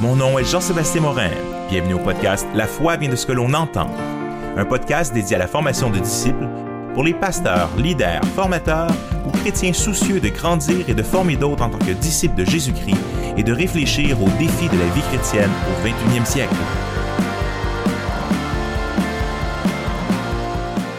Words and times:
Mon 0.00 0.16
nom 0.16 0.38
est 0.40 0.44
Jean-Sébastien 0.44 1.02
Morin. 1.02 1.30
Bienvenue 1.70 1.94
au 1.94 1.98
podcast 2.00 2.46
La 2.52 2.66
foi 2.66 2.96
vient 2.96 3.08
de 3.08 3.14
ce 3.14 3.26
que 3.26 3.32
l'on 3.32 3.54
entend. 3.54 3.86
Un 4.56 4.64
podcast 4.64 5.14
dédié 5.14 5.36
à 5.36 5.38
la 5.38 5.46
formation 5.46 5.88
de 5.88 6.00
disciples 6.00 6.48
pour 6.94 7.04
les 7.04 7.14
pasteurs, 7.14 7.70
leaders, 7.76 8.24
formateurs 8.34 8.90
ou 9.24 9.30
chrétiens 9.30 9.72
soucieux 9.72 10.18
de 10.18 10.30
grandir 10.30 10.88
et 10.88 10.94
de 10.94 11.02
former 11.04 11.36
d'autres 11.36 11.62
en 11.62 11.70
tant 11.70 11.78
que 11.78 11.92
disciples 11.92 12.34
de 12.34 12.44
Jésus-Christ 12.44 12.98
et 13.36 13.44
de 13.44 13.52
réfléchir 13.52 14.20
aux 14.20 14.28
défis 14.38 14.68
de 14.68 14.78
la 14.78 14.86
vie 14.94 15.02
chrétienne 15.12 15.50
au 15.70 15.86
21e 15.86 16.24
siècle. 16.24 16.54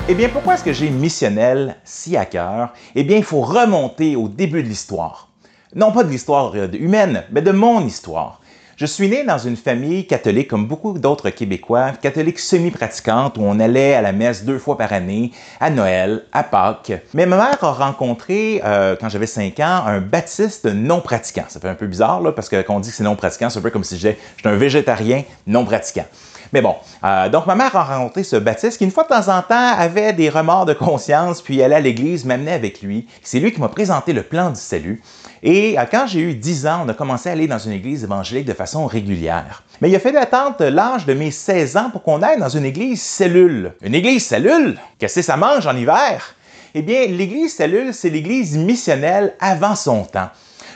Eh 0.08 0.16
bien, 0.16 0.30
pourquoi 0.30 0.54
est-ce 0.54 0.64
que 0.64 0.74
j'ai 0.74 0.90
missionnel 0.90 1.76
si 1.84 2.16
à 2.16 2.26
cœur? 2.26 2.70
Eh 2.96 3.04
bien, 3.04 3.18
il 3.18 3.24
faut 3.24 3.42
remonter 3.42 4.16
au 4.16 4.30
début 4.30 4.64
de 4.64 4.70
l'histoire. 4.70 5.28
Non 5.76 5.92
pas 5.92 6.06
de 6.06 6.10
l'histoire 6.10 6.56
humaine, 6.56 7.26
mais 7.32 7.42
de 7.42 7.52
mon 7.52 7.86
histoire. 7.86 8.40
Je 8.78 8.86
suis 8.86 9.08
né 9.08 9.24
dans 9.24 9.38
une 9.38 9.56
famille 9.56 10.06
catholique 10.06 10.50
comme 10.50 10.68
beaucoup 10.68 11.00
d'autres 11.00 11.30
Québécois, 11.30 11.92
catholique 11.92 12.40
semi-pratiquante, 12.40 13.38
où 13.38 13.42
on 13.42 13.58
allait 13.62 13.94
à 13.94 14.02
la 14.02 14.12
messe 14.12 14.44
deux 14.44 14.60
fois 14.60 14.78
par 14.78 14.92
année, 14.92 15.32
à 15.62 15.70
Noël, 15.70 16.26
à 16.34 16.44
Pâques. 16.44 16.92
Mais 17.14 17.26
ma 17.26 17.38
mère 17.38 17.64
a 17.64 17.72
rencontré, 17.72 18.62
euh, 18.66 18.98
quand 19.00 19.08
j'avais 19.08 19.28
5 19.28 19.58
ans, 19.62 19.84
un 19.86 20.02
baptiste 20.02 20.66
non 20.66 21.00
pratiquant. 21.00 21.46
Ça 21.48 21.62
fait 21.62 21.70
un 21.70 21.76
peu 21.76 21.88
bizarre, 21.88 22.20
là, 22.20 22.34
parce 22.34 22.50
que 22.50 22.62
quand 22.64 22.76
on 22.76 22.80
dit 22.82 22.90
que 22.90 22.98
c'est 22.98 23.06
non 23.06 23.16
pratiquant, 23.16 23.50
c'est 23.50 23.60
un 23.60 23.62
peu 23.62 23.70
comme 23.70 23.86
si 23.86 23.98
j'étais 23.98 24.20
un 24.44 24.58
végétarien 24.58 25.24
non 25.48 25.64
pratiquant. 25.64 26.06
Mais 26.52 26.62
bon, 26.62 26.76
euh, 27.06 27.30
donc 27.30 27.46
ma 27.48 27.56
mère 27.56 27.74
a 27.78 27.84
rencontré 27.84 28.24
ce 28.24 28.36
baptiste 28.36 28.78
qui, 28.78 28.84
une 28.84 28.92
fois 28.92 29.04
de 29.04 29.10
temps 29.10 29.30
en 29.30 29.42
temps, 29.42 29.74
avait 29.78 30.12
des 30.12 30.30
remords 30.30 30.66
de 30.66 30.74
conscience, 30.74 31.42
puis 31.42 31.64
allait 31.64 31.76
à 31.76 31.80
l'église, 31.80 32.26
m'amenait 32.26 32.52
avec 32.52 32.82
lui. 32.82 33.08
C'est 33.24 33.40
lui 33.40 33.54
qui 33.54 33.62
m'a 33.62 33.70
présenté 33.70 34.12
le 34.12 34.24
plan 34.24 34.50
du 34.50 34.60
salut. 34.60 35.02
Et 35.48 35.78
euh, 35.78 35.84
quand 35.90 36.08
j'ai 36.08 36.22
eu 36.22 36.34
10 36.34 36.66
ans, 36.66 36.84
on 36.86 36.90
a 36.90 36.96
commencé 36.96 37.30
à 37.30 37.34
aller 37.34 37.48
dans 37.48 37.60
une 37.60 37.72
église 37.72 38.04
évangélique 38.04 38.48
de 38.48 38.54
façon 38.54 38.88
régulière. 38.88 39.62
Mais 39.80 39.92
il 39.92 39.96
a 39.96 40.00
fallu 40.00 40.18
attendre 40.18 40.66
l'âge 40.66 41.06
de 41.06 41.14
mes 41.14 41.30
16 41.30 41.78
ans 41.78 41.90
pour 41.92 42.02
qu'on 42.02 42.24
aille 42.24 42.40
dans 42.40 42.50
une 42.50 42.66
église 42.66 43.00
cellule. 43.00 43.74
Une 43.84 43.94
église 43.94 44.26
cellule? 44.26 44.76
Qu'est-ce 44.98 45.16
que 45.16 45.22
ça 45.22 45.38
mange 45.38 45.68
en 45.68 45.78
hiver? 45.78 46.36
Eh 46.74 46.82
bien, 46.82 47.06
l'église 47.06 47.56
cellule, 47.56 47.94
c'est 47.94 48.10
l'église 48.10 48.58
missionnelle 48.58 49.36
avant 49.40 49.76
son 49.76 50.04
temps. 50.04 50.30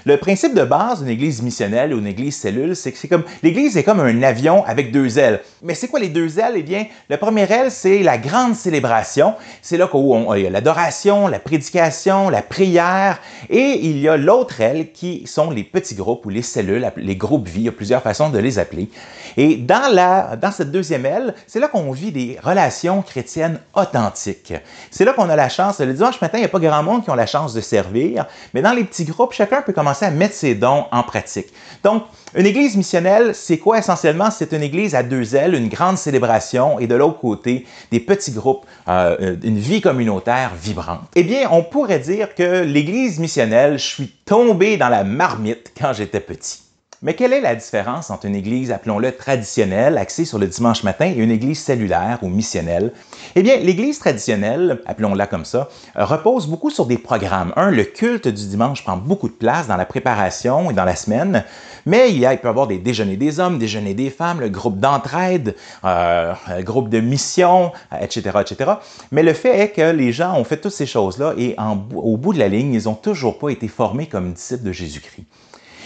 Le 0.09 0.17
principe 0.17 0.55
de 0.55 0.63
base 0.63 1.01
d'une 1.01 1.09
église 1.09 1.43
missionnelle 1.43 1.93
ou 1.93 1.99
une 1.99 2.07
église 2.07 2.35
cellule, 2.35 2.75
c'est 2.75 2.91
que 2.91 2.97
c'est 2.97 3.07
comme 3.07 3.25
l'église 3.43 3.77
est 3.77 3.83
comme 3.83 3.99
un 3.99 4.23
avion 4.23 4.65
avec 4.65 4.91
deux 4.91 5.19
ailes. 5.19 5.39
Mais 5.61 5.75
c'est 5.75 5.87
quoi 5.87 5.99
les 5.99 6.09
deux 6.09 6.39
ailes? 6.39 6.55
Eh 6.55 6.63
bien, 6.63 6.87
la 7.09 7.19
première 7.19 7.51
aile, 7.51 7.69
c'est 7.69 8.01
la 8.01 8.17
grande 8.17 8.55
célébration. 8.55 9.35
C'est 9.61 9.77
là 9.77 9.87
où 9.93 10.33
il 10.33 10.41
y 10.41 10.47
a 10.47 10.49
l'adoration, 10.49 11.27
la 11.27 11.37
prédication, 11.37 12.31
la 12.31 12.41
prière, 12.41 13.19
et 13.51 13.81
il 13.83 13.99
y 13.99 14.09
a 14.09 14.17
l'autre 14.17 14.59
aile 14.61 14.91
qui 14.93 15.27
sont 15.27 15.51
les 15.51 15.63
petits 15.63 15.93
groupes 15.93 16.25
ou 16.25 16.29
les 16.29 16.41
cellules, 16.41 16.91
les 16.97 17.15
groupes 17.15 17.47
vie. 17.47 17.59
Il 17.59 17.65
y 17.65 17.69
a 17.69 17.71
plusieurs 17.71 18.01
façons 18.01 18.31
de 18.31 18.39
les 18.39 18.57
appeler. 18.57 18.89
Et 19.37 19.57
dans 19.57 19.93
la 19.93 20.37
dans 20.37 20.51
cette 20.51 20.71
deuxième 20.71 21.05
aile, 21.05 21.35
c'est 21.45 21.59
là 21.59 21.67
qu'on 21.67 21.91
vit 21.91 22.11
des 22.11 22.39
relations 22.41 23.03
chrétiennes 23.03 23.59
authentiques. 23.75 24.53
C'est 24.89 25.05
là 25.05 25.13
qu'on 25.13 25.29
a 25.29 25.35
la 25.35 25.49
chance. 25.49 25.79
Le 25.79 25.93
dimanche 25.93 26.19
matin, 26.19 26.39
il 26.39 26.41
n'y 26.41 26.45
a 26.45 26.49
pas 26.49 26.57
grand 26.57 26.81
monde 26.81 27.03
qui 27.03 27.11
ont 27.11 27.15
la 27.15 27.27
chance 27.27 27.53
de 27.53 27.61
servir, 27.61 28.25
mais 28.55 28.63
dans 28.63 28.73
les 28.73 28.83
petits 28.83 29.05
groupes, 29.05 29.33
chacun 29.33 29.61
peut 29.61 29.71
commencer 29.71 29.98
à 30.03 30.11
mettre 30.11 30.35
ses 30.35 30.55
dons 30.55 30.85
en 30.91 31.03
pratique. 31.03 31.47
Donc, 31.83 32.03
une 32.35 32.45
église 32.45 32.75
missionnelle, 32.77 33.33
c'est 33.33 33.57
quoi? 33.57 33.79
Essentiellement? 33.79 34.29
C'est 34.31 34.53
une 34.53 34.61
église 34.61 34.95
à 34.95 35.03
deux 35.03 35.35
ailes, 35.35 35.55
une 35.55 35.69
grande 35.69 35.97
célébration 35.97 36.79
et 36.79 36.87
de 36.87 36.95
l'autre 36.95 37.19
côté, 37.19 37.65
des 37.91 37.99
petits 37.99 38.31
groupes, 38.31 38.65
euh, 38.87 39.17
euh, 39.19 39.35
une 39.43 39.57
vie 39.57 39.81
communautaire 39.81 40.51
vibrante. 40.61 41.01
Eh 41.15 41.23
bien, 41.23 41.49
on 41.51 41.63
pourrait 41.63 41.99
dire 41.99 42.35
que 42.35 42.63
l'église 42.63 43.19
missionnelle, 43.19 43.79
je 43.79 43.85
suis 43.85 44.13
tombé 44.25 44.77
dans 44.77 44.89
la 44.89 45.03
marmite 45.03 45.73
quand 45.79 45.93
j'étais 45.93 46.19
petit. 46.19 46.68
Mais 47.01 47.13
quelle 47.13 47.31
est 47.31 47.39
la 47.39 47.55
différence 47.55 48.09
entre 48.09 48.25
une 48.25 48.35
église, 48.35 48.73
appelons-le 48.73 49.13
traditionnelle, 49.13 49.97
axée 49.97 50.25
sur 50.25 50.37
le 50.37 50.47
dimanche 50.47 50.83
matin, 50.83 51.05
et 51.05 51.15
une 51.15 51.31
église 51.31 51.59
cellulaire 51.59 52.19
ou 52.23 52.27
missionnelle? 52.27 52.91
Eh 53.35 53.41
bien, 53.41 53.55
l'église 53.55 53.99
traditionnelle, 53.99 54.81
appelons-la 54.85 55.25
comme 55.25 55.45
ça, 55.45 55.69
repose 55.95 56.47
beaucoup 56.47 56.69
sur 56.69 56.85
des 56.85 56.97
programmes. 56.97 57.53
Un, 57.55 57.71
le 57.71 57.85
culte 57.85 58.27
du 58.27 58.47
dimanche 58.47 58.83
prend 58.83 58.97
beaucoup 58.97 59.29
de 59.29 59.33
place 59.33 59.65
dans 59.67 59.77
la 59.77 59.85
préparation 59.85 60.71
et 60.71 60.73
dans 60.73 60.83
la 60.83 60.97
semaine, 60.97 61.45
mais 61.85 62.11
il, 62.11 62.19
peut 62.19 62.47
y 62.47 62.49
avoir 62.49 62.67
des 62.67 62.79
déjeuners 62.79 63.15
des 63.15 63.39
hommes, 63.39 63.59
déjeuners 63.59 63.93
des 63.93 64.09
femmes, 64.09 64.41
le 64.41 64.49
groupe 64.49 64.77
d'entraide, 64.77 65.55
euh, 65.85 66.33
le 66.57 66.63
groupe 66.63 66.89
de 66.89 66.99
mission, 66.99 67.71
etc., 67.97 68.39
etc. 68.41 68.71
Mais 69.13 69.23
le 69.23 69.31
fait 69.31 69.57
est 69.57 69.69
que 69.69 69.89
les 69.91 70.11
gens 70.11 70.35
ont 70.35 70.43
fait 70.43 70.57
toutes 70.57 70.73
ces 70.73 70.85
choses-là 70.85 71.33
et 71.37 71.55
au 71.95 72.17
bout 72.17 72.33
de 72.33 72.39
la 72.39 72.49
ligne, 72.49 72.73
ils 72.73 72.83
n'ont 72.83 72.93
toujours 72.93 73.39
pas 73.39 73.51
été 73.51 73.69
formés 73.69 74.07
comme 74.07 74.33
disciples 74.33 74.63
de 74.63 74.73
Jésus-Christ. 74.73 75.23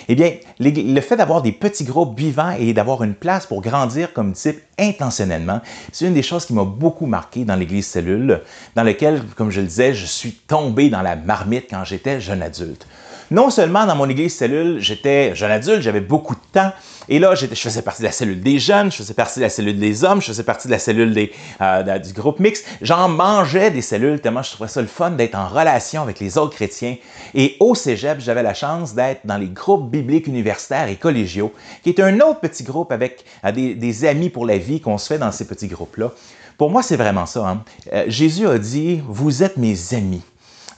Eh 0.09 0.15
bien, 0.15 0.33
le 0.59 1.01
fait 1.01 1.15
d'avoir 1.15 1.41
des 1.41 1.51
petits 1.51 1.83
groupes 1.83 2.17
vivants 2.17 2.55
et 2.57 2.73
d'avoir 2.73 3.03
une 3.03 3.13
place 3.13 3.45
pour 3.45 3.61
grandir 3.61 4.13
comme 4.13 4.33
disciple 4.33 4.61
intentionnellement, 4.77 5.61
c'est 5.91 6.05
une 6.07 6.13
des 6.13 6.23
choses 6.23 6.45
qui 6.45 6.53
m'a 6.53 6.63
beaucoup 6.65 7.05
marqué 7.05 7.45
dans 7.45 7.55
l'Église 7.55 7.87
cellule, 7.87 8.41
dans 8.75 8.83
laquelle, 8.83 9.23
comme 9.35 9.51
je 9.51 9.61
le 9.61 9.67
disais, 9.67 9.93
je 9.93 10.05
suis 10.05 10.31
tombé 10.31 10.89
dans 10.89 11.01
la 11.01 11.15
marmite 11.15 11.67
quand 11.69 11.83
j'étais 11.85 12.19
jeune 12.19 12.41
adulte 12.41 12.85
non 13.31 13.49
seulement 13.49 13.85
dans 13.85 13.95
mon 13.95 14.09
église 14.09 14.35
cellule, 14.35 14.79
j'étais 14.79 15.35
jeune 15.35 15.51
adulte, 15.51 15.81
j'avais 15.81 16.01
beaucoup 16.01 16.35
de 16.35 16.41
temps, 16.51 16.71
et 17.09 17.19
là, 17.19 17.35
je 17.35 17.45
faisais 17.47 17.81
partie 17.81 18.01
de 18.01 18.07
la 18.07 18.13
cellule 18.13 18.39
des 18.39 18.59
jeunes, 18.59 18.91
je 18.91 18.97
faisais 18.97 19.13
partie 19.13 19.39
de 19.39 19.43
la 19.43 19.49
cellule 19.49 19.77
des 19.77 20.03
hommes, 20.03 20.21
je 20.21 20.27
faisais 20.27 20.43
partie 20.43 20.67
de 20.67 20.71
la 20.71 20.79
cellule 20.79 21.29
euh, 21.61 21.99
du 21.99 22.13
groupe 22.13 22.39
mix. 22.39 22.63
J'en 22.81 23.09
mangeais 23.09 23.71
des 23.71 23.81
cellules 23.81 24.21
tellement 24.21 24.43
je 24.43 24.51
trouvais 24.51 24.69
ça 24.69 24.81
le 24.81 24.87
fun 24.87 25.11
d'être 25.11 25.35
en 25.35 25.47
relation 25.47 26.01
avec 26.01 26.19
les 26.19 26.37
autres 26.37 26.55
chrétiens. 26.55 26.95
Et 27.33 27.57
au 27.59 27.75
cégep, 27.75 28.19
j'avais 28.19 28.43
la 28.43 28.53
chance 28.53 28.95
d'être 28.95 29.21
dans 29.25 29.37
les 29.37 29.49
groupes 29.49 29.91
bibliques 29.91 30.27
universitaires 30.27 30.87
et 30.87 30.95
collégiaux, 30.95 31.53
qui 31.83 31.89
est 31.89 31.99
un 31.99 32.19
autre 32.21 32.39
petit 32.39 32.63
groupe 32.63 32.91
avec 32.91 33.25
euh, 33.43 33.51
des, 33.51 33.75
des 33.75 34.05
amis 34.05 34.29
pour 34.29 34.45
la 34.45 34.57
vie 34.57 34.79
qu'on 34.79 34.97
se 34.97 35.07
fait 35.07 35.19
dans 35.19 35.31
ces 35.31 35.45
petits 35.45 35.67
groupes-là. 35.67 36.11
Pour 36.57 36.69
moi, 36.69 36.83
c'est 36.83 36.97
vraiment 36.97 37.25
ça. 37.25 37.47
Hein. 37.47 37.63
Euh, 37.91 38.05
Jésus 38.07 38.47
a 38.47 38.57
dit, 38.57 39.01
vous 39.07 39.43
êtes 39.43 39.57
mes 39.57 39.93
amis. 39.93 40.21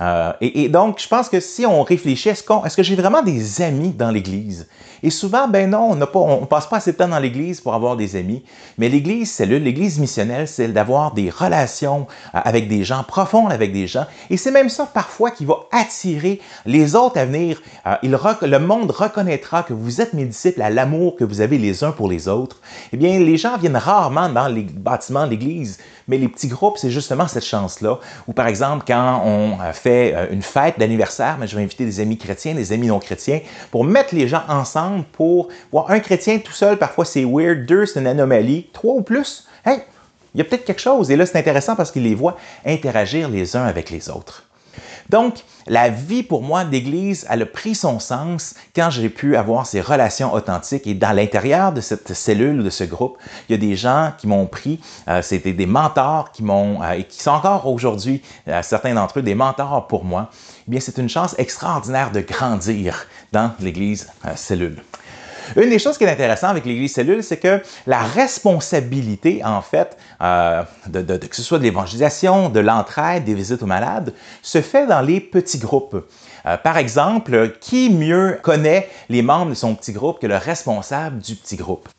Euh, 0.01 0.33
et, 0.41 0.69
donc, 0.69 1.00
je 1.00 1.07
pense 1.07 1.29
que 1.29 1.39
si 1.39 1.66
on 1.66 1.83
réfléchit, 1.83 2.29
est-ce, 2.29 2.75
que 2.75 2.83
j'ai 2.83 2.95
vraiment 2.95 3.22
des 3.22 3.61
amis 3.61 3.91
dans 3.91 4.11
l'Église? 4.11 4.67
Et 5.03 5.09
souvent, 5.09 5.47
ben 5.47 5.69
non, 5.69 5.91
on 5.91 5.95
ne 6.41 6.45
passe 6.45 6.67
pas 6.67 6.78
assez 6.78 6.94
de 6.94 6.97
temps 6.97 7.07
dans 7.07 7.19
l'Église 7.19 7.61
pour 7.61 7.73
avoir 7.73 7.95
des 7.95 8.16
amis. 8.16 8.44
Mais 8.78 8.89
l'Église 8.89 9.31
cellule, 9.31 9.63
l'Église 9.63 10.00
missionnelle, 10.00 10.47
c'est 10.47 10.67
d'avoir 10.69 11.13
des 11.13 11.29
relations 11.29 12.07
euh, 12.33 12.39
avec 12.44 12.67
des 12.67 12.83
gens, 12.83 13.03
profondes 13.03 13.51
avec 13.51 13.72
des 13.72 13.88
gens. 13.88 14.06
Et 14.29 14.38
c'est 14.38 14.51
même 14.51 14.69
ça 14.69 14.85
parfois 14.91 15.31
qui 15.31 15.45
va 15.45 15.56
attirer 15.72 16.41
les 16.66 16.95
autres 16.95 17.19
à 17.19 17.25
venir. 17.25 17.62
Euh, 17.85 17.95
le 18.01 18.57
monde 18.57 18.91
reconnaîtra 18.91 19.63
que 19.63 19.73
vous 19.73 20.01
êtes 20.01 20.13
mes 20.13 20.25
disciples 20.25 20.62
à 20.62 20.69
l'amour 20.69 21.16
que 21.16 21.23
vous 21.23 21.41
avez 21.41 21.57
les 21.57 21.83
uns 21.83 21.91
pour 21.91 22.09
les 22.09 22.27
autres. 22.27 22.62
Eh 22.91 22.97
bien, 22.97 23.19
les 23.19 23.38
gens 23.38 23.57
viennent 23.57 23.77
rarement 23.77 24.29
dans 24.29 24.47
les 24.47 24.63
bâtiments 24.63 25.25
de 25.25 25.31
l'Église. 25.31 25.77
Mais 26.07 26.17
les 26.17 26.27
petits 26.27 26.47
groupes, 26.47 26.77
c'est 26.77 26.91
justement 26.91 27.27
cette 27.27 27.45
chance-là. 27.45 27.99
Ou 28.27 28.33
par 28.33 28.47
exemple, 28.47 28.85
quand 28.88 29.21
on 29.25 29.57
fait 29.73 30.16
une 30.31 30.41
fête 30.41 30.77
d'anniversaire, 30.77 31.38
je 31.45 31.55
vais 31.55 31.63
inviter 31.63 31.85
des 31.85 31.99
amis 31.99 32.17
chrétiens, 32.17 32.53
des 32.53 32.71
amis 32.71 32.88
non 32.88 32.99
chrétiens, 32.99 33.39
pour 33.71 33.83
mettre 33.83 34.13
les 34.13 34.27
gens 34.27 34.44
ensemble 34.47 35.03
pour 35.11 35.49
voir 35.71 35.89
un 35.89 35.99
chrétien 35.99 36.39
tout 36.39 36.51
seul, 36.51 36.77
parfois 36.77 37.05
c'est 37.05 37.25
weird, 37.25 37.65
deux 37.65 37.85
c'est 37.85 37.99
une 37.99 38.07
anomalie, 38.07 38.69
trois 38.71 38.94
ou 38.95 39.01
plus, 39.01 39.47
hey, 39.65 39.79
il 40.33 40.39
y 40.39 40.41
a 40.41 40.44
peut-être 40.44 40.65
quelque 40.65 40.81
chose. 40.81 41.09
Et 41.11 41.15
là, 41.15 41.25
c'est 41.25 41.38
intéressant 41.39 41.75
parce 41.75 41.91
qu'il 41.91 42.03
les 42.03 42.15
voit 42.15 42.38
interagir 42.65 43.29
les 43.29 43.55
uns 43.55 43.63
avec 43.63 43.89
les 43.89 44.09
autres. 44.09 44.44
Donc, 45.09 45.43
la 45.67 45.89
vie 45.89 46.23
pour 46.23 46.41
moi 46.41 46.63
d'Église, 46.63 47.25
elle 47.29 47.43
a 47.43 47.45
pris 47.45 47.75
son 47.75 47.99
sens 47.99 48.55
quand 48.75 48.89
j'ai 48.89 49.09
pu 49.09 49.35
avoir 49.35 49.66
ces 49.66 49.81
relations 49.81 50.33
authentiques. 50.33 50.88
Et 50.88 50.93
dans 50.93 51.11
l'intérieur 51.11 51.73
de 51.73 51.81
cette 51.81 52.13
cellule, 52.13 52.63
de 52.63 52.69
ce 52.69 52.83
groupe, 52.83 53.17
il 53.47 53.53
y 53.53 53.55
a 53.55 53.57
des 53.57 53.75
gens 53.75 54.11
qui 54.17 54.27
m'ont 54.27 54.47
pris, 54.47 54.79
euh, 55.07 55.21
c'était 55.21 55.53
des 55.53 55.65
mentors 55.65 56.31
qui 56.31 56.44
m'ont, 56.44 56.81
euh, 56.81 56.91
et 56.91 57.03
qui 57.03 57.21
sont 57.21 57.31
encore 57.31 57.67
aujourd'hui, 57.67 58.21
euh, 58.47 58.61
certains 58.63 58.94
d'entre 58.94 59.19
eux, 59.19 59.21
des 59.21 59.35
mentors 59.35 59.88
pour 59.88 60.03
moi. 60.03 60.29
Eh 60.67 60.71
bien, 60.71 60.79
c'est 60.79 60.97
une 60.97 61.09
chance 61.09 61.35
extraordinaire 61.38 62.11
de 62.11 62.21
grandir 62.21 63.05
dans 63.31 63.51
l'Église 63.59 64.07
cellule. 64.35 64.81
Une 65.56 65.69
des 65.69 65.79
choses 65.79 65.97
qui 65.97 66.03
est 66.03 66.09
intéressante 66.09 66.51
avec 66.51 66.66
l'Église 66.66 66.94
cellule, 66.94 67.24
c'est 67.24 67.38
que 67.38 67.62
la 67.88 68.00
responsabilité, 68.00 69.44
en 69.44 69.62
fait, 69.62 69.97
euh, 70.21 70.63
de, 70.88 71.18
que 71.18 71.36
ce 71.36 71.44
soit 71.44 71.59
de 71.59 71.63
l'évangélisation, 71.63 72.50
de 72.50 72.59
l'entraide, 72.59 73.24
des 73.24 73.33
visites 73.33 73.62
aux 73.62 73.68
malades, 73.68 74.13
se 74.42 74.62
fait 74.62 74.88
dans 74.88 75.01
les 75.01 75.19
petits 75.19 75.59
groupes. 75.59 76.06
Euh, 76.45 76.57
par 76.57 76.77
exemple, 76.77 77.53
qui 77.59 77.89
mieux 77.89 78.39
connaît 78.42 78.89
les 79.09 79.21
membres 79.21 79.50
de 79.50 79.56
son 79.56 79.75
petit 79.75 79.94
groupe 79.94 80.19
que 80.19 80.27
le 80.27 80.38
responsable 80.38 81.19
du 81.19 81.36
petit 81.36 81.56
groupe? 81.56 81.89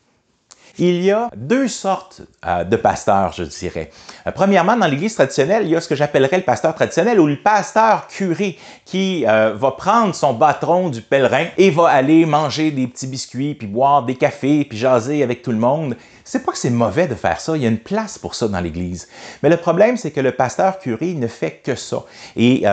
Il 0.79 1.03
y 1.03 1.11
a 1.11 1.29
deux 1.35 1.67
sortes 1.67 2.21
euh, 2.45 2.63
de 2.63 2.75
pasteurs, 2.75 3.33
je 3.33 3.43
dirais. 3.43 3.89
Euh, 4.25 4.31
premièrement, 4.31 4.77
dans 4.77 4.85
l'Église 4.85 5.15
traditionnelle, 5.15 5.63
il 5.63 5.69
y 5.69 5.75
a 5.75 5.81
ce 5.81 5.87
que 5.87 5.95
j'appellerais 5.95 6.37
le 6.37 6.43
pasteur 6.43 6.75
traditionnel 6.75 7.19
ou 7.19 7.27
le 7.27 7.37
pasteur 7.37 8.07
curé 8.07 8.57
qui 8.85 9.25
euh, 9.27 9.53
va 9.55 9.71
prendre 9.71 10.13
son 10.13 10.33
bâton 10.33 10.89
du 10.89 11.01
pèlerin 11.01 11.45
et 11.57 11.71
va 11.71 11.87
aller 11.87 12.25
manger 12.25 12.71
des 12.71 12.87
petits 12.87 13.07
biscuits, 13.07 13.55
puis 13.55 13.67
boire 13.67 14.03
des 14.03 14.15
cafés, 14.15 14.65
puis 14.65 14.77
jaser 14.77 15.23
avec 15.23 15.41
tout 15.41 15.51
le 15.51 15.57
monde. 15.57 15.95
C'est 16.23 16.43
pas 16.43 16.51
que 16.51 16.57
c'est 16.57 16.69
mauvais 16.69 17.07
de 17.07 17.15
faire 17.15 17.39
ça, 17.39 17.55
il 17.55 17.63
y 17.63 17.65
a 17.65 17.69
une 17.69 17.77
place 17.77 18.17
pour 18.17 18.35
ça 18.35 18.49
dans 18.49 18.59
l'Église. 18.59 19.07
Mais 19.41 19.49
le 19.49 19.55
problème, 19.55 19.95
c'est 19.95 20.11
que 20.11 20.19
le 20.19 20.33
pasteur 20.33 20.77
curé 20.77 21.13
ne 21.13 21.27
fait 21.27 21.61
que 21.63 21.75
ça. 21.75 22.03
Et, 22.35 22.65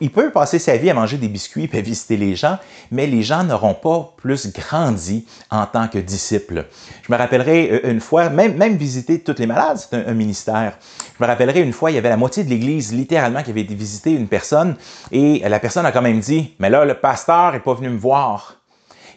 il 0.00 0.10
peut 0.10 0.30
passer 0.30 0.58
sa 0.58 0.76
vie 0.76 0.90
à 0.90 0.94
manger 0.94 1.16
des 1.16 1.28
biscuits 1.28 1.70
et 1.72 1.80
visiter 1.80 2.18
les 2.18 2.36
gens, 2.36 2.58
mais 2.90 3.06
les 3.06 3.22
gens 3.22 3.44
n'auront 3.44 3.72
pas 3.72 4.12
plus 4.18 4.52
grandi 4.52 5.26
en 5.50 5.64
tant 5.64 5.88
que 5.88 5.96
disciples. 5.96 6.66
Je 7.02 7.10
me 7.10 7.16
rappellerai 7.32 7.80
une 7.90 8.00
fois, 8.00 8.28
même, 8.28 8.56
même 8.56 8.76
visiter 8.76 9.20
toutes 9.20 9.38
les 9.38 9.46
malades, 9.46 9.78
c'est 9.78 10.06
un, 10.06 10.12
ministère. 10.12 10.78
Je 11.18 11.24
me 11.24 11.26
rappellerai 11.26 11.60
une 11.60 11.72
fois, 11.72 11.90
il 11.90 11.94
y 11.94 11.98
avait 11.98 12.08
la 12.08 12.16
moitié 12.16 12.44
de 12.44 12.50
l'Église 12.50 12.92
littéralement 12.92 13.42
qui 13.42 13.50
avait 13.50 13.62
été 13.62 13.74
visiter 13.74 14.12
une 14.12 14.28
personne 14.28 14.76
et 15.10 15.42
la 15.48 15.58
personne 15.58 15.86
a 15.86 15.92
quand 15.92 16.02
même 16.02 16.20
dit, 16.20 16.54
mais 16.58 16.68
là, 16.68 16.84
le 16.84 16.94
pasteur 16.94 17.52
n'est 17.52 17.60
pas 17.60 17.74
venu 17.74 17.88
me 17.88 17.98
voir. 17.98 18.61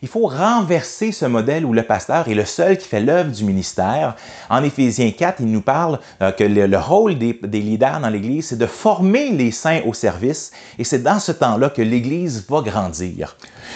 Il 0.02 0.08
faut 0.08 0.28
renverser 0.28 1.12
ce 1.12 1.26
modèle 1.26 1.66
où 1.66 1.74
le 1.74 1.84
pasteur 1.84 2.28
est 2.28 2.34
le 2.34 2.46
seul 2.46 2.78
qui 2.78 2.88
fait 2.88 3.00
l'œuvre 3.00 3.32
du 3.32 3.44
ministère. 3.44 4.16
En 4.50 4.64
Éphésiens 4.64 5.12
4, 5.12 5.42
il 5.42 5.48
nous 5.48 5.62
parle 5.62 6.00
euh, 6.22 6.32
que 6.32 6.44
le, 6.44 6.78
rôle 6.78 7.18
des, 7.18 7.40
des, 7.44 7.60
leaders 7.60 8.00
dans 8.00 8.10
l'Église, 8.10 8.50
c'est 8.50 8.58
de 8.58 8.66
former 8.66 9.30
les 9.32 9.52
saints 9.52 9.82
au 9.86 9.94
service, 9.94 10.52
et 10.78 10.84
c'est 10.84 11.04
dans 11.04 11.20
ce 11.20 11.32
temps-là 11.32 11.70
que 11.70 11.82
l'Église 11.82 12.46
va 12.50 12.62
grandir. 12.62 13.36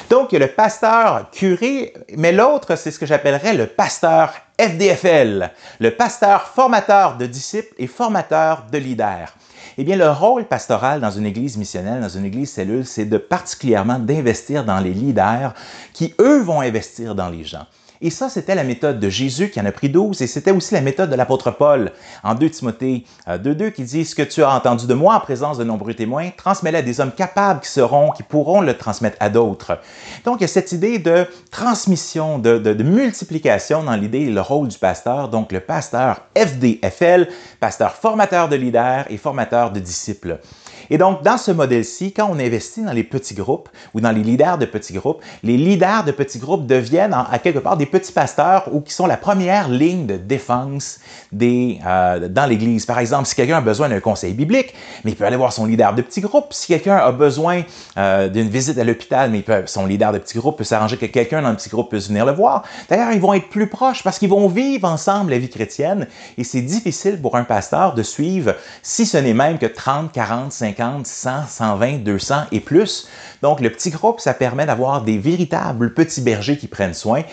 Donc, 0.09 0.31
il 0.31 0.39
y 0.39 0.43
a 0.43 0.45
le 0.45 0.51
pasteur 0.51 1.29
curé, 1.31 1.93
mais 2.17 2.31
l'autre, 2.31 2.75
c'est 2.75 2.91
ce 2.91 2.99
que 2.99 3.05
j'appellerais 3.05 3.53
le 3.53 3.67
pasteur 3.67 4.33
FDFL, 4.59 5.51
le 5.79 5.91
pasteur 5.91 6.47
formateur 6.47 7.15
de 7.17 7.25
disciples 7.25 7.73
et 7.77 7.87
formateur 7.87 8.65
de 8.71 8.77
leaders. 8.77 9.33
Eh 9.81 9.85
bien, 9.85 9.95
le 9.95 10.11
rôle 10.11 10.43
pastoral 10.43 10.99
dans 10.99 11.09
une 11.09 11.25
église 11.25 11.55
missionnelle, 11.55 12.01
dans 12.01 12.09
une 12.09 12.25
église 12.25 12.51
cellule, 12.51 12.85
c'est 12.85 13.05
de 13.05 13.17
particulièrement 13.17 13.97
d'investir 13.97 14.65
dans 14.65 14.81
les 14.81 14.93
leaders 14.93 15.53
qui, 15.93 16.13
eux, 16.19 16.41
vont 16.41 16.59
investir 16.59 17.15
dans 17.15 17.29
les 17.29 17.45
gens. 17.45 17.65
Et 18.01 18.11
ça, 18.11 18.29
c'était 18.29 18.55
la 18.55 18.63
méthode 18.63 18.97
de 19.01 19.09
Jésus 19.09 19.49
qui 19.49 19.59
en 19.59 19.65
a 19.65 19.73
pris 19.73 19.89
12 19.89 20.21
et 20.21 20.27
c'était 20.27 20.51
aussi 20.51 20.73
la 20.73 20.79
méthode 20.79 21.09
de 21.09 21.15
l'apôtre 21.15 21.51
Paul 21.51 21.91
en 22.23 22.33
2 22.33 22.49
Timothée 22.49 23.03
2.2 23.27 23.61
euh, 23.61 23.69
qui 23.71 23.83
dit 23.83 24.05
Ce 24.05 24.15
que 24.15 24.21
tu 24.21 24.41
as 24.41 24.49
entendu 24.53 24.87
de 24.87 24.93
moi 24.93 25.15
en 25.15 25.19
présence 25.19 25.57
de 25.57 25.65
nombreux 25.65 25.93
témoins, 25.93 26.29
transmets-le 26.29 26.77
à 26.77 26.81
des 26.81 27.01
hommes 27.01 27.11
capables 27.11 27.59
qui 27.59 27.69
seront, 27.69 28.11
qui 28.11 28.23
pourront 28.23 28.61
le 28.61 28.77
transmettre 28.77 29.17
à 29.19 29.29
d'autres. 29.29 29.79
Donc, 30.23 30.37
il 30.39 30.41
y 30.41 30.45
a 30.45 30.47
cette 30.47 30.71
idée 30.71 30.97
de 30.97 31.27
transmission, 31.51 32.39
de, 32.39 32.57
de 32.57 32.83
multiplication 32.83 33.83
dans 33.83 33.95
l'idée 33.97 34.21
et 34.21 34.31
le 34.31 34.41
rôle 34.41 34.69
du 34.69 34.77
pasteur. 34.77 35.27
Donc, 35.27 35.51
le 35.51 35.59
pasteur 35.59 36.21
FDFL, 36.37 37.27
pasteur 37.59 37.95
formateur 37.95 38.47
de 38.47 38.55
leaders 38.55 39.07
et 39.09 39.17
formateur 39.17 39.71
de 39.71 39.81
disciples. 39.81 40.39
Et 40.89 40.97
donc, 40.97 41.23
dans 41.23 41.37
ce 41.37 41.51
modèle-ci, 41.51 42.13
quand 42.13 42.29
on 42.31 42.39
investit 42.39 42.81
dans 42.81 42.93
les 42.93 43.03
petits 43.03 43.35
groupes 43.35 43.69
ou 43.93 44.01
dans 44.01 44.11
les 44.11 44.23
leaders 44.23 44.57
de 44.57 44.65
petits 44.65 44.93
groupes, 44.93 45.21
les 45.43 45.57
leaders 45.57 46.03
de 46.03 46.11
petits 46.11 46.39
groupes 46.39 46.65
deviennent 46.65 47.13
à 47.13 47.39
quelque 47.39 47.59
part 47.59 47.77
des 47.77 47.85
petits 47.85 48.11
pasteurs 48.11 48.69
ou 48.73 48.81
qui 48.81 48.93
sont 48.93 49.05
la 49.05 49.17
première 49.17 49.69
ligne 49.69 50.05
de 50.05 50.17
défense 50.17 50.99
des, 51.31 51.79
euh, 51.85 52.27
dans 52.27 52.45
l'Église. 52.45 52.85
Par 52.85 52.99
exemple, 52.99 53.27
si 53.27 53.35
quelqu'un 53.35 53.57
a 53.57 53.61
besoin 53.61 53.89
d'un 53.89 53.99
conseil 53.99 54.33
biblique, 54.33 54.73
mais 55.03 55.11
il 55.11 55.15
peut 55.15 55.25
aller 55.25 55.37
voir 55.37 55.53
son 55.53 55.65
leader 55.65 55.93
de 55.93 56.01
petit 56.01 56.21
groupe. 56.21 56.47
Si 56.51 56.67
quelqu'un 56.67 56.97
a 56.97 57.11
besoin 57.11 57.63
euh, 57.97 58.29
d'une 58.29 58.49
visite 58.49 58.77
à 58.77 58.83
l'hôpital, 58.83 59.31
mais 59.31 59.43
son 59.65 59.85
leader 59.85 60.11
de 60.11 60.17
petit 60.17 60.37
groupe 60.37 60.57
peut 60.57 60.63
s'arranger 60.63 60.97
que 60.97 61.05
quelqu'un 61.05 61.41
dans 61.41 61.49
le 61.49 61.55
petit 61.55 61.69
groupe 61.69 61.89
puisse 61.89 62.07
venir 62.07 62.25
le 62.25 62.31
voir. 62.31 62.63
D'ailleurs, 62.89 63.11
ils 63.11 63.21
vont 63.21 63.33
être 63.33 63.49
plus 63.49 63.67
proches 63.67 64.03
parce 64.03 64.19
qu'ils 64.19 64.29
vont 64.29 64.47
vivre 64.47 64.87
ensemble 64.87 65.31
la 65.31 65.37
vie 65.37 65.49
chrétienne 65.49 66.07
et 66.37 66.43
c'est 66.43 66.61
difficile 66.61 67.19
pour 67.21 67.35
un 67.35 67.43
pasteur 67.43 67.93
de 67.93 68.03
suivre, 68.03 68.55
si 68.81 69.05
ce 69.05 69.17
n'est 69.17 69.33
même 69.33 69.57
que 69.57 69.65
30, 69.65 70.11
40, 70.11 70.51
50, 70.51 70.78
100, 71.03 71.47
120, 71.47 72.03
200 72.03 72.35
et 72.51 72.59
plus. 72.59 73.07
Donc, 73.41 73.59
le 73.59 73.69
petit 73.69 73.89
groupe, 73.89 74.19
ça 74.19 74.33
permet 74.33 74.65
d'avoir 74.65 75.01
des 75.01 75.17
véritables 75.17 75.93
petits 75.93 76.21
bergers 76.21 76.57
qui 76.57 76.67
prennent 76.67 76.93
soin 76.93 77.23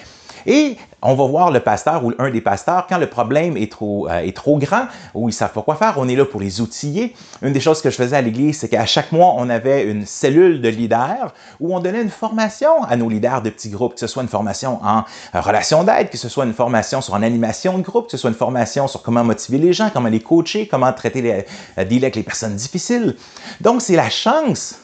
et 0.47 0.77
on 1.03 1.15
va 1.15 1.27
voir 1.27 1.51
le 1.51 1.61
pasteur 1.61 2.05
ou 2.05 2.13
un 2.19 2.31
des 2.31 2.41
pasteurs 2.41 2.87
quand 2.89 2.99
le 2.99 3.07
problème 3.07 3.57
est 3.57 3.71
trop, 3.71 4.09
euh, 4.09 4.21
est 4.21 4.35
trop 4.35 4.59
grand 4.59 4.87
ou 5.15 5.29
ils 5.29 5.33
savent 5.33 5.53
pas 5.53 5.63
quoi 5.63 5.77
faire. 5.77 5.95
On 5.99 6.09
est 6.09 6.17
là 6.17 6.25
pour 6.25 6.41
les 6.41 6.61
outiller. 6.61 7.15
Une 7.43 7.53
des 7.53 7.61
choses 7.61 7.83
que 7.83 7.91
je 7.91 7.97
faisais 7.97 8.17
à 8.17 8.23
l'église, 8.23 8.59
c'est 8.59 8.69
qu'à 8.69 8.87
chaque 8.87 9.13
mois, 9.13 9.35
on 9.37 9.49
avait 9.51 9.85
une 9.85 10.07
cellule 10.07 10.61
de 10.61 10.69
leaders 10.69 11.35
où 11.61 11.75
on 11.75 11.81
donnait 11.81 12.03
une 12.03 12.11
formation 12.11 12.83
à 12.85 12.97
nos 12.97 13.09
leaders 13.09 13.43
de 13.43 13.51
petits 13.51 13.71
groupes, 13.71 13.95
que 13.95 14.01
ce 14.01 14.07
soit 14.07 14.23
une 14.23 14.29
formation 14.29 14.79
en 14.83 15.05
euh, 15.35 15.41
relation 15.41 15.85
d'aide, 15.85 16.11
que 16.11 16.19
ce 16.19 16.29
soit 16.29 16.45
une 16.45 16.55
formation 16.55 17.01
sur 17.01 17.15
en 17.15 17.23
animation 17.23 17.79
de 17.79 17.83
groupe, 17.83 18.07
que 18.07 18.13
ce 18.13 18.17
soit 18.17 18.31
une 18.31 18.37
formation 18.37 18.89
sur 18.89 19.03
comment 19.03 19.25
motiver 19.25 19.59
les 19.59 19.73
gens, 19.73 19.91
comment 19.93 20.09
les 20.09 20.21
coacher, 20.21 20.67
comment 20.67 20.93
traiter 20.93 21.23
les, 21.23 21.45
euh, 21.79 21.85
dealer 21.85 22.05
avec 22.05 22.17
les 22.17 22.23
personnes 22.23 22.55
difficiles. 22.55 23.17
Donc, 23.61 23.83
c'est 23.83 23.97
la 23.97 24.11
chance 24.11 24.77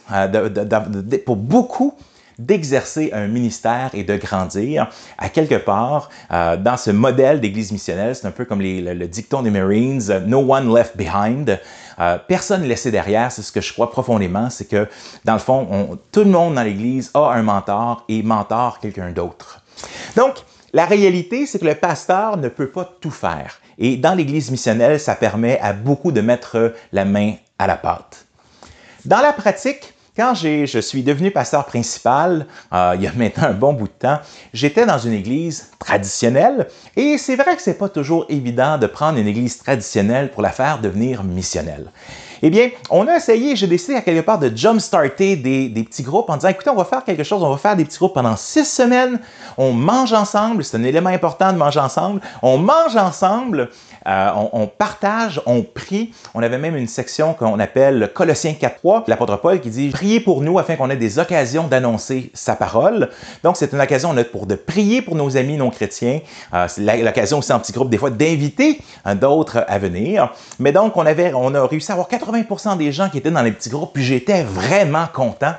pour 1.25 1.37
beaucoup 1.37 1.95
d'exercer 2.39 3.11
un 3.13 3.27
ministère 3.27 3.91
et 3.95 4.05
de 4.05 4.17
grandir 4.17 4.89
à 5.19 5.29
quelque 5.29 5.57
part 5.57 6.11
euh, 6.31 6.57
dans 6.57 6.77
ce 6.77 6.91
modèle 6.91 7.41
d'église 7.41 7.73
missionnelle. 7.73 8.15
C'est 8.15 8.27
un 8.27 8.33
peu 8.33 8.45
comme 8.45 8.61
le, 8.61 9.07
dicton 9.07 9.43
des 9.43 9.51
Marines, 9.51 10.03
euh, 10.11 10.21
No 10.21 10.39
one 10.39 10.73
left 10.75 10.97
behind. 10.97 11.59
Euh, 11.99 12.19
personne 12.27 12.63
laissé 12.63 12.91
derrière, 12.91 13.31
c'est 13.31 13.43
ce 13.43 13.53
que 13.53 13.61
je 13.61 13.73
crois 13.73 13.91
profondément, 13.91 14.49
c'est 14.51 14.65
que 14.65 14.89
dans 15.25 15.35
le 15.35 15.39
fond, 15.39 15.99
tout 16.11 16.21
le 16.21 16.31
monde 16.31 16.55
dans 16.55 16.63
l'Église 16.63 17.11
a 17.15 17.33
un 17.33 17.43
mentor 17.43 18.05
et 18.09 18.23
mentor 18.23 18.79
quelqu'un 18.81 19.11
d'autre. 19.11 19.63
Donc, 20.17 20.37
la 20.73 20.87
réalité, 20.87 21.45
c'est 21.45 21.59
que 21.59 21.67
le 21.67 21.75
pasteur 21.75 22.39
ne 22.39 22.49
peut 22.49 22.71
pas 22.71 22.97
tout 23.01 23.11
faire. 23.11 23.61
Et 23.79 23.97
dans 23.97 24.15
l'Église 24.15 24.51
missionnelle, 24.51 24.99
ça 24.99 25.15
permet 25.15 25.59
à 25.61 25.73
beaucoup 25.73 26.13
de 26.13 26.21
mettre 26.21 26.75
la 26.93 27.05
main 27.05 27.35
à 27.59 27.67
la 27.67 27.77
pâte. 27.77 28.27
Dans 29.05 29.21
la 29.21 29.33
pratique, 29.33 29.95
quand 30.15 30.35
je 30.35 30.81
suis 30.81 31.03
devenu 31.03 31.31
pasteur 31.31 31.65
principal, 31.65 32.47
euh, 32.73 32.93
il 32.97 33.03
y 33.03 33.07
a 33.07 33.13
maintenant 33.15 33.49
un 33.49 33.55
bon 33.55 33.73
bout 33.73 33.89
de 33.89 33.93
temps, 33.93 34.19
j'étais 34.53 34.85
dans 34.85 34.99
une 34.99 35.15
église 35.15 35.71
traditionnelle 35.79 36.69
et 36.97 37.17
c'est 37.17 37.37
vrai 37.37 37.57
que 37.57 37.63
c'est 37.63 37.79
pas 37.79 37.89
toujours 37.89 38.27
évident 38.29 38.77
de 38.77 38.87
prendre 38.87 39.19
une 39.19 39.27
église 39.27 39.57
traditionnelle 39.57 40.31
pour 40.31 40.43
la 40.43 40.51
faire 40.51 40.81
devenir 40.81 41.25
missionnelle. 41.25 41.91
Eh 42.45 42.51
bien, 42.51 42.71
on 42.91 43.07
a 43.07 43.17
essayé, 43.17 43.55
j'ai 43.55 43.69
décidé 43.69 43.95
à 43.95 44.01
quelque 44.01 44.25
part 44.25 44.41
de 44.41 44.51
jump-starter 44.55 45.37
des, 45.37 45.69
des, 45.69 45.85
petits 45.85 46.03
groupes 46.03 46.29
en 46.29 46.37
disant, 46.37 46.49
écoutez, 46.49 46.71
on 46.71 46.75
va 46.75 46.85
faire 46.85 47.05
quelque 47.05 47.23
chose, 47.23 47.41
on 47.41 47.51
va 47.51 47.57
faire 47.57 47.77
des 47.77 47.85
petits 47.85 47.99
groupes 47.99 48.15
pendant 48.15 48.35
six 48.35 48.65
semaines, 48.65 49.21
on 49.57 49.73
mange 49.73 50.13
ensemble, 50.13 50.65
c'est 50.65 50.77
un 50.77 50.83
élément 50.83 51.11
important 51.11 51.53
de 51.53 51.59
manger 51.59 51.79
ensemble, 51.79 52.21
on 52.43 52.59
mange 52.59 52.97
ensemble, 52.97 53.71
euh, 54.09 54.31
on, 54.53 54.67
partage, 54.67 55.41
on 55.47 55.63
prie. 55.63 56.13
On 56.35 56.43
avait 56.43 56.59
même 56.59 56.77
une 56.77 56.89
section 56.89 57.35
qu'on 57.35 57.61
appelle 57.61 58.11
Colossiens 58.13 58.55
4.3, 58.61 59.05
l'apôtre 59.07 59.37
Paul 59.37 59.61
qui 59.61 59.71
dit, 59.71 59.91
priez 59.91 60.19
pour 60.19 60.43
nous 60.43 60.59
afin 60.59 60.75
qu'on 60.75 60.91
ait 60.91 60.97
des 60.97 61.21
occasions 61.21 61.69
d'annoncer 61.69 62.33
sa 62.35 62.57
parole. 62.57 63.11
Donc, 63.45 63.57
c'est 63.57 63.73
une 63.73 63.81
occasion 63.81 64.15
pour 64.33 64.47
de 64.47 64.57
prier 64.57 65.03
pour 65.03 65.15
nos 65.15 65.37
amis 65.37 65.57
non 65.57 65.71
chrétiens. 65.71 66.21
Euh, 66.55 66.67
c'est 66.69 66.83
l'occasion 67.03 67.39
aussi 67.39 67.53
en 67.53 67.61
petit 67.61 67.73
groupe, 67.73 67.91
des 67.91 67.99
fois, 67.99 68.11
d'inviter 68.11 68.81
euh, 69.07 69.15
d'autres 69.15 69.65
à 69.69 69.79
venir. 69.79 70.33
Mais 70.59 70.73
donc, 70.73 70.97
on, 70.97 71.07
avait, 71.07 71.33
on 71.35 71.55
a 71.55 71.65
réussi 71.67 71.93
à 71.93 71.95
avoir 71.95 72.09
80 72.09 72.32
80 72.41 72.77
des 72.77 72.93
gens 72.93 73.09
qui 73.09 73.19
étaient 73.19 73.31
dans 73.31 73.43
les 73.43 73.53
petits 73.53 73.71
groupes, 73.71 73.93
puis 73.95 74.05
j'étais 74.05 74.43
vraiment 74.43 75.07
content. 75.13 75.55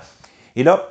Et 0.56 0.64
là, 0.64 0.90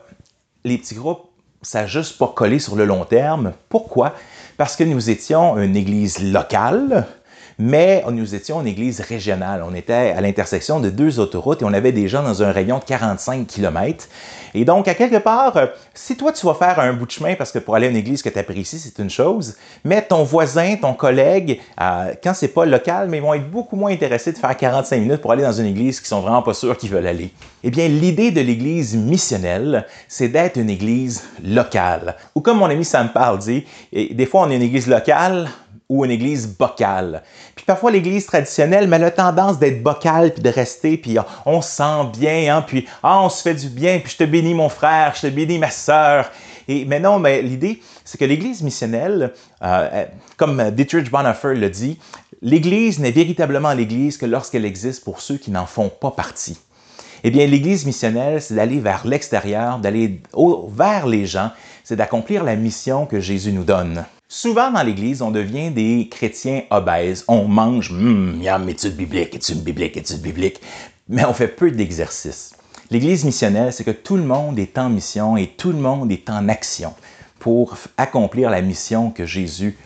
les 0.64 0.79
petits 0.79 0.94
groupes, 0.94 1.31
ça 1.62 1.82
n'a 1.82 1.87
juste 1.87 2.19
pas 2.19 2.29
collé 2.29 2.58
sur 2.58 2.76
le 2.76 2.84
long 2.84 3.05
terme. 3.05 3.52
Pourquoi? 3.69 4.14
Parce 4.56 4.76
que 4.76 4.84
nous 4.84 5.11
étions 5.11 5.58
une 5.58 5.76
église 5.76 6.18
locale, 6.21 7.06
mais 7.59 8.04
nous 8.11 8.35
étions 8.35 8.61
une 8.61 8.66
église 8.66 9.00
régionale. 9.00 9.64
On 9.66 9.75
était 9.75 10.14
à 10.16 10.21
l'intersection 10.21 10.80
de 10.80 10.90
deux 10.90 11.21
autoroutes 11.21 11.62
et 11.62 11.64
on 11.64 11.73
avait 11.73 11.92
des 11.92 12.09
gens 12.09 12.23
dans 12.23 12.42
un 12.42 12.52
rayon 12.52 12.78
de 12.78 12.85
45 12.85 13.47
km. 13.47 14.09
Et 14.54 14.64
donc, 14.64 14.87
à 14.87 14.94
quelque 14.94 15.16
part, 15.16 15.56
euh, 15.56 15.66
si 15.94 16.16
toi, 16.16 16.32
tu 16.32 16.44
vas 16.47 16.54
faire 16.54 16.78
un 16.78 16.92
bout 16.92 17.06
de 17.06 17.11
chemin 17.11 17.35
parce 17.35 17.52
que 17.52 17.59
pour 17.59 17.75
aller 17.75 17.87
à 17.87 17.90
une 17.90 17.97
église 17.97 18.23
que 18.23 18.28
tu 18.28 18.38
apprécies, 18.38 18.78
c'est 18.78 18.99
une 18.99 19.09
chose, 19.09 19.56
mais 19.85 20.02
ton 20.02 20.25
voisin, 20.25 20.76
ton 20.76 20.92
collègue, 20.92 21.61
euh, 21.80 22.12
quand 22.23 22.35
c'est 22.35 22.49
pas 22.49 22.66
local, 22.66 23.09
mais 23.09 23.16
ils 23.18 23.23
vont 23.23 23.35
être 23.35 23.50
beaucoup 23.50 23.76
moins 23.76 23.90
intéressés 23.90 24.32
de 24.32 24.38
faire 24.38 24.54
45 24.54 24.99
minutes 24.99 25.21
pour 25.21 25.32
aller 25.32 25.42
dans 25.42 25.52
une 25.52 25.66
église 25.66 26.00
qui 26.00 26.09
sont 26.09 26.21
vraiment 26.21 26.42
pas 26.42 26.54
sûrs 26.54 26.76
qu'ils 26.76 26.90
veulent 26.90 27.06
aller. 27.06 27.32
Eh 27.64 27.71
bien, 27.71 27.88
l'idée 27.88 28.30
de 28.30 28.40
l'église 28.40 28.94
missionnelle, 28.94 29.87
c'est 30.09 30.28
d'être 30.28 30.59
une 30.59 30.71
église 30.71 31.25
locale. 31.42 32.16
Ou 32.35 32.40
comme 32.40 32.59
mon 32.59 32.66
ami 32.66 32.85
Sam 32.85 33.11
Parle 33.11 33.38
dit, 33.38 33.64
des 33.92 34.26
fois, 34.26 34.42
on 34.42 34.50
est 34.50 34.56
une 34.56 34.62
église 34.62 34.87
locale, 34.87 35.49
ou 35.92 36.06
une 36.06 36.11
église 36.11 36.49
bocale. 36.49 37.22
Puis 37.54 37.66
parfois, 37.66 37.90
l'église 37.90 38.25
traditionnelle, 38.25 38.88
mais 38.88 38.96
elle 38.96 39.04
a 39.04 39.11
tendance 39.11 39.58
d'être 39.58 39.82
bocale, 39.82 40.32
puis 40.32 40.42
de 40.42 40.49
rester, 40.49 40.96
puis 40.96 41.18
ah, 41.18 41.26
on 41.44 41.61
se 41.61 41.70
sent 41.70 42.18
bien, 42.18 42.56
hein, 42.56 42.62
puis 42.62 42.88
ah, 43.02 43.22
on 43.22 43.28
se 43.28 43.42
fait 43.42 43.54
du 43.54 43.68
bien, 43.68 43.99
puis 43.99 44.12
je 44.12 44.16
te 44.16 44.25
bénis 44.25 44.54
mon 44.54 44.70
frère, 44.70 45.12
je 45.14 45.22
te 45.22 45.26
bénis 45.26 45.58
ma 45.58 45.70
sœur. 45.70 46.30
Et, 46.66 46.87
mais 46.87 46.99
non, 46.99 47.18
mais 47.18 47.42
l'idée, 47.42 47.82
c'est 48.04 48.18
que 48.18 48.25
l'église 48.25 48.62
missionnelle, 48.62 49.34
euh, 49.62 49.88
euh, 49.92 50.04
comme 50.38 50.70
Dietrich 50.70 51.11
Bonhoeffer 51.11 51.54
le 51.54 51.68
dit, 51.68 51.99
l'église 52.40 52.99
n'est 52.99 53.11
véritablement 53.11 53.75
l'église 53.75 54.16
que 54.16 54.26
lorsqu'elle 54.26 54.64
existe 54.64 55.04
pour 55.04 55.20
ceux 55.20 55.37
qui 55.37 55.50
n'en 55.50 55.66
font 55.66 55.90
pas 55.90 56.12
partie. 56.12 56.58
Eh 57.25 57.30
bien, 57.30 57.46
l'Église 57.46 57.87
missionnelle, 57.87 58.42
c'est 58.42 58.54
d'aller 58.54 58.80
vers 58.80 59.06
l'extérieur, 59.06 59.78
d'aller 59.78 60.20
vers 60.70 61.06
les 61.06 61.25
gens, 61.25 61.52
c'est 61.84 61.94
d'accomplir 61.94 62.42
la 62.42 62.56
mission 62.56 63.06
que 63.06 63.20
Jésus 63.20 63.52
nous 63.52 63.62
donne. 63.62 64.04
Souvent 64.34 64.70
dans 64.70 64.82
l'Église, 64.82 65.20
on 65.20 65.30
devient 65.30 65.70
des 65.70 66.08
chrétiens 66.10 66.62
obèses. 66.70 67.22
On 67.28 67.46
mange, 67.46 67.90
hum, 67.90 68.38
miam, 68.40 68.66
étude 68.66 68.96
biblique, 68.96 69.34
étude 69.34 69.62
biblique, 69.62 69.94
étude 69.98 70.22
biblique, 70.22 70.58
mais 71.06 71.22
on 71.26 71.34
fait 71.34 71.48
peu 71.48 71.70
d'exercices. 71.70 72.54
L'Église 72.90 73.26
missionnelle, 73.26 73.74
c'est 73.74 73.84
que 73.84 73.90
tout 73.90 74.16
le 74.16 74.22
monde 74.22 74.58
est 74.58 74.78
en 74.78 74.88
mission 74.88 75.36
et 75.36 75.48
tout 75.48 75.70
le 75.70 75.78
monde 75.78 76.10
est 76.10 76.30
en 76.30 76.48
action 76.48 76.94
pour 77.40 77.76
accomplir 77.98 78.48
la 78.48 78.62
mission 78.62 79.10
que 79.10 79.26
Jésus 79.26 79.76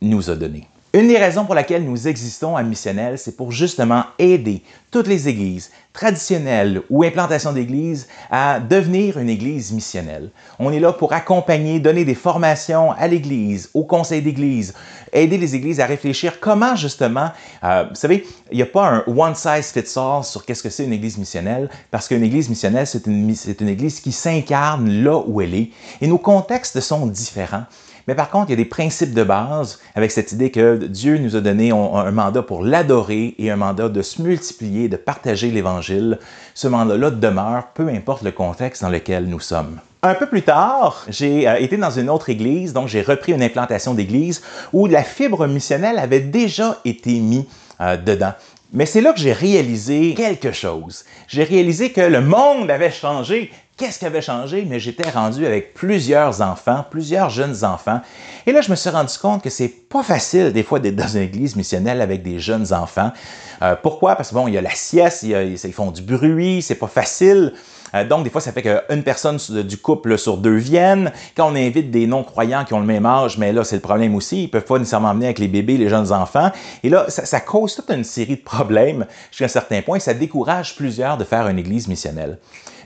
nous 0.00 0.30
a 0.30 0.36
donnée. 0.36 0.66
Une 0.94 1.08
des 1.08 1.16
raisons 1.16 1.46
pour 1.46 1.54
laquelle 1.54 1.84
nous 1.84 2.06
existons 2.06 2.54
à 2.54 2.62
Missionnel, 2.62 3.18
c'est 3.18 3.34
pour 3.34 3.50
justement 3.50 4.04
aider 4.18 4.62
toutes 4.90 5.06
les 5.06 5.26
églises, 5.26 5.70
traditionnelles 5.94 6.82
ou 6.90 7.02
implantations 7.02 7.54
d'églises, 7.54 8.08
à 8.30 8.60
devenir 8.60 9.18
une 9.18 9.30
église 9.30 9.72
missionnelle. 9.72 10.28
On 10.58 10.70
est 10.70 10.80
là 10.80 10.92
pour 10.92 11.14
accompagner, 11.14 11.80
donner 11.80 12.04
des 12.04 12.14
formations 12.14 12.92
à 12.92 13.08
l'église, 13.08 13.70
au 13.72 13.84
conseil 13.84 14.20
d'église, 14.20 14.74
aider 15.14 15.38
les 15.38 15.54
églises 15.54 15.80
à 15.80 15.86
réfléchir 15.86 16.40
comment 16.40 16.76
justement, 16.76 17.30
euh, 17.64 17.86
vous 17.88 17.94
savez, 17.94 18.26
il 18.50 18.56
n'y 18.56 18.62
a 18.62 18.66
pas 18.66 18.86
un 18.86 19.04
one 19.06 19.34
size 19.34 19.72
fits 19.72 19.98
all 19.98 20.22
sur 20.22 20.44
qu'est-ce 20.44 20.62
que 20.62 20.68
c'est 20.68 20.84
une 20.84 20.92
église 20.92 21.16
missionnelle, 21.16 21.70
parce 21.90 22.06
qu'une 22.06 22.22
église 22.22 22.50
missionnelle, 22.50 22.86
c'est 22.86 23.06
une, 23.06 23.34
une 23.60 23.68
église 23.68 23.98
qui 24.00 24.12
s'incarne 24.12 25.02
là 25.02 25.22
où 25.26 25.40
elle 25.40 25.54
est, 25.54 25.70
et 26.02 26.06
nos 26.06 26.18
contextes 26.18 26.80
sont 26.80 27.06
différents. 27.06 27.64
Mais 28.08 28.14
par 28.14 28.30
contre, 28.30 28.48
il 28.48 28.50
y 28.50 28.54
a 28.54 28.56
des 28.56 28.64
principes 28.64 29.14
de 29.14 29.24
base 29.24 29.80
avec 29.94 30.10
cette 30.10 30.32
idée 30.32 30.50
que 30.50 30.76
Dieu 30.76 31.18
nous 31.18 31.36
a 31.36 31.40
donné 31.40 31.70
un 31.70 32.10
mandat 32.10 32.42
pour 32.42 32.64
l'adorer 32.64 33.34
et 33.38 33.50
un 33.50 33.56
mandat 33.56 33.88
de 33.88 34.02
se 34.02 34.20
multiplier, 34.22 34.88
de 34.88 34.96
partager 34.96 35.50
l'Évangile. 35.50 36.18
Ce 36.54 36.68
mandat-là 36.68 37.10
demeure, 37.10 37.68
peu 37.74 37.88
importe 37.88 38.22
le 38.22 38.32
contexte 38.32 38.82
dans 38.82 38.88
lequel 38.88 39.26
nous 39.26 39.40
sommes. 39.40 39.78
Un 40.04 40.14
peu 40.14 40.26
plus 40.26 40.42
tard, 40.42 41.04
j'ai 41.06 41.48
euh, 41.48 41.54
été 41.60 41.76
dans 41.76 41.92
une 41.92 42.10
autre 42.10 42.28
église, 42.28 42.72
donc 42.72 42.88
j'ai 42.88 43.02
repris 43.02 43.32
une 43.32 43.42
implantation 43.42 43.94
d'église 43.94 44.42
où 44.72 44.88
la 44.88 45.04
fibre 45.04 45.46
missionnelle 45.46 45.96
avait 45.96 46.18
déjà 46.18 46.80
été 46.84 47.20
mise 47.20 47.44
euh, 47.80 47.96
dedans. 47.96 48.32
Mais 48.72 48.86
c'est 48.86 49.02
là 49.02 49.12
que 49.12 49.20
j'ai 49.20 49.32
réalisé 49.32 50.14
quelque 50.14 50.52
chose. 50.52 51.04
J'ai 51.28 51.44
réalisé 51.44 51.92
que 51.92 52.00
le 52.00 52.22
monde 52.22 52.70
avait 52.70 52.90
changé 52.90 53.50
qu'est-ce 53.76 53.98
qui 53.98 54.06
avait 54.06 54.22
changé, 54.22 54.64
mais 54.68 54.78
j'étais 54.78 55.10
rendu 55.10 55.46
avec 55.46 55.74
plusieurs 55.74 56.40
enfants, 56.40 56.84
plusieurs 56.88 57.30
jeunes 57.30 57.64
enfants. 57.64 58.00
Et 58.46 58.52
là, 58.52 58.60
je 58.60 58.70
me 58.70 58.76
suis 58.76 58.90
rendu 58.90 59.16
compte 59.18 59.42
que 59.42 59.50
c'est 59.50 59.68
pas 59.68 60.02
facile 60.02 60.52
des 60.52 60.62
fois 60.62 60.78
d'être 60.78 60.96
dans 60.96 61.08
une 61.08 61.22
église 61.22 61.56
missionnelle 61.56 62.00
avec 62.00 62.22
des 62.22 62.38
jeunes 62.38 62.72
enfants. 62.72 63.12
Euh, 63.60 63.74
pourquoi? 63.82 64.14
Parce 64.14 64.30
que 64.30 64.34
bon, 64.34 64.46
il 64.46 64.54
y 64.54 64.58
a 64.58 64.60
la 64.60 64.74
sieste, 64.74 65.22
ils 65.24 65.72
font 65.72 65.90
du 65.90 66.02
bruit, 66.02 66.62
c'est 66.62 66.76
pas 66.76 66.86
facile. 66.86 67.54
Euh, 67.94 68.04
donc, 68.04 68.24
des 68.24 68.30
fois, 68.30 68.40
ça 68.40 68.52
fait 68.52 68.62
qu'une 68.62 69.02
personne 69.02 69.38
du 69.64 69.76
couple 69.76 70.18
sur 70.18 70.36
deux 70.36 70.56
viennent. 70.56 71.12
Quand 71.36 71.50
on 71.50 71.56
invite 71.56 71.90
des 71.90 72.06
non-croyants 72.06 72.64
qui 72.64 72.74
ont 72.74 72.80
le 72.80 72.86
même 72.86 73.06
âge, 73.06 73.38
mais 73.38 73.52
là, 73.52 73.64
c'est 73.64 73.76
le 73.76 73.82
problème 73.82 74.14
aussi. 74.14 74.44
Ils 74.44 74.48
peuvent 74.48 74.64
pas 74.64 74.78
nécessairement 74.78 75.12
venir 75.12 75.26
avec 75.26 75.38
les 75.38 75.48
bébés, 75.48 75.76
les 75.76 75.88
jeunes 75.88 76.12
enfants. 76.12 76.50
Et 76.82 76.88
là, 76.88 77.06
ça, 77.08 77.24
ça 77.24 77.40
cause 77.40 77.74
toute 77.74 77.90
une 77.90 78.04
série 78.04 78.36
de 78.36 78.42
problèmes 78.42 79.06
jusqu'à 79.30 79.46
un 79.46 79.48
certain 79.48 79.82
point. 79.82 79.98
Ça 79.98 80.14
décourage 80.14 80.76
plusieurs 80.76 81.16
de 81.16 81.24
faire 81.24 81.46
une 81.48 81.58
église 81.58 81.88
missionnelle. 81.88 82.38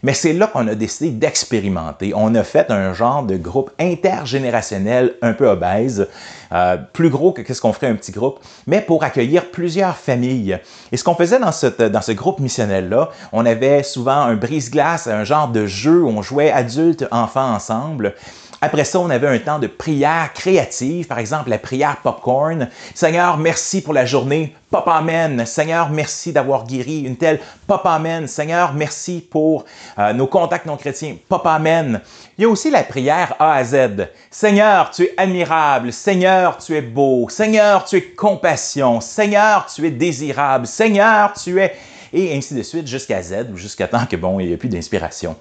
Mais 0.03 0.15
c'est 0.15 0.33
là 0.33 0.47
qu'on 0.47 0.67
a 0.69 0.75
décidé 0.75 1.11
d'expérimenter. 1.11 2.13
On 2.15 2.35
a 2.35 2.45
fait 2.45 2.71
un 2.71 2.93
genre 2.93 3.23
de 3.23 3.37
groupe 3.37 3.71
intergénérationnel 3.79 5.15
un 5.23 5.33
peu 5.33 5.49
obèse, 5.49 6.09
euh, 6.53 6.77
plus 6.93 7.11
gros 7.11 7.33
que 7.33 7.53
ce 7.53 7.61
qu'on 7.61 7.73
ferait 7.73 7.89
un 7.89 7.97
petit 7.97 8.13
groupe, 8.13 8.39
mais 8.67 8.81
pour 8.81 9.03
accueillir 9.05 9.51
plusieurs 9.51 9.97
familles. 9.97 10.59
Et 10.93 10.97
ce 10.97 11.05
qu'on 11.05 11.15
faisait 11.15 11.39
dans, 11.39 11.51
dans 11.89 12.03
ce 12.03 12.13
groupe 12.13 12.39
missionnel-là, 12.39 13.11
on 13.33 13.45
avait 13.47 13.83
souvent 13.83 14.21
un 14.21 14.35
brise-glace, 14.35 15.07
un 15.07 15.25
genre 15.25 15.49
de 15.49 15.67
jeu 15.67 16.03
où 16.03 16.09
on 16.09 16.23
jouait 16.23 16.51
adultes, 16.51 17.07
enfants 17.11 17.55
ensemble. 17.55 18.15
Après 18.61 18.85
ça, 18.85 19.01
on 19.01 19.11
avait 19.11 19.29
un 19.29 19.39
temps 19.39 19.59
de 19.59 19.67
prière 19.67 20.33
créative, 20.33 21.07
par 21.07 21.19
exemple 21.19 21.51
la 21.51 21.59
prière 21.59 21.99
popcorn. 22.03 22.69
Seigneur, 22.95 23.37
merci 23.37 23.83
pour 23.83 23.93
la 23.93 24.07
journée. 24.07 24.55
Pop 24.71 24.89
Amen. 24.89 25.45
Seigneur, 25.45 25.91
merci 25.91 26.33
d'avoir 26.33 26.65
guéri 26.65 27.03
une 27.03 27.17
telle. 27.17 27.41
Pop 27.67 27.83
Amen. 27.85 28.27
Seigneur, 28.27 28.73
merci 28.73 29.27
pour 29.31 29.65
euh, 29.99 30.13
nos 30.15 30.27
contacts 30.27 30.67
non 30.67 30.77
chrétiens. 30.77 31.17
Pop 31.29 31.47
Amen. 31.47 32.01
Il 32.39 32.43
y 32.43 32.45
a 32.47 32.49
aussi 32.49 32.71
la 32.71 32.83
prière 32.83 33.35
A 33.39 33.55
à 33.55 33.65
Z. 33.65 34.09
Seigneur, 34.31 34.91
tu 34.91 35.05
es 35.05 35.15
admirable. 35.17 35.93
Seigneur, 35.93 36.57
tu 36.59 36.75
es 36.75 36.83
beau. 36.83 37.29
Seigneur, 37.29 37.85
tu 37.85 37.97
es 37.97 38.03
compassion. 38.03 39.01
Seigneur, 39.01 39.67
tu 39.67 39.87
es 39.87 39.91
désirable. 39.91 40.67
Seigneur, 40.67 41.35
tu 41.35 41.61
es 41.61 41.75
et 42.13 42.35
ainsi 42.37 42.55
de 42.55 42.63
suite 42.63 42.87
jusqu'à 42.87 43.23
Z 43.23 43.49
ou 43.53 43.57
jusqu'à 43.57 43.89
temps 43.89 44.07
que 44.07 44.17
bon, 44.17 44.41
il 44.41 44.47
n'y 44.47 44.53
ait 44.53 44.57
plus 44.57 44.69
d'inspiration. 44.69 45.37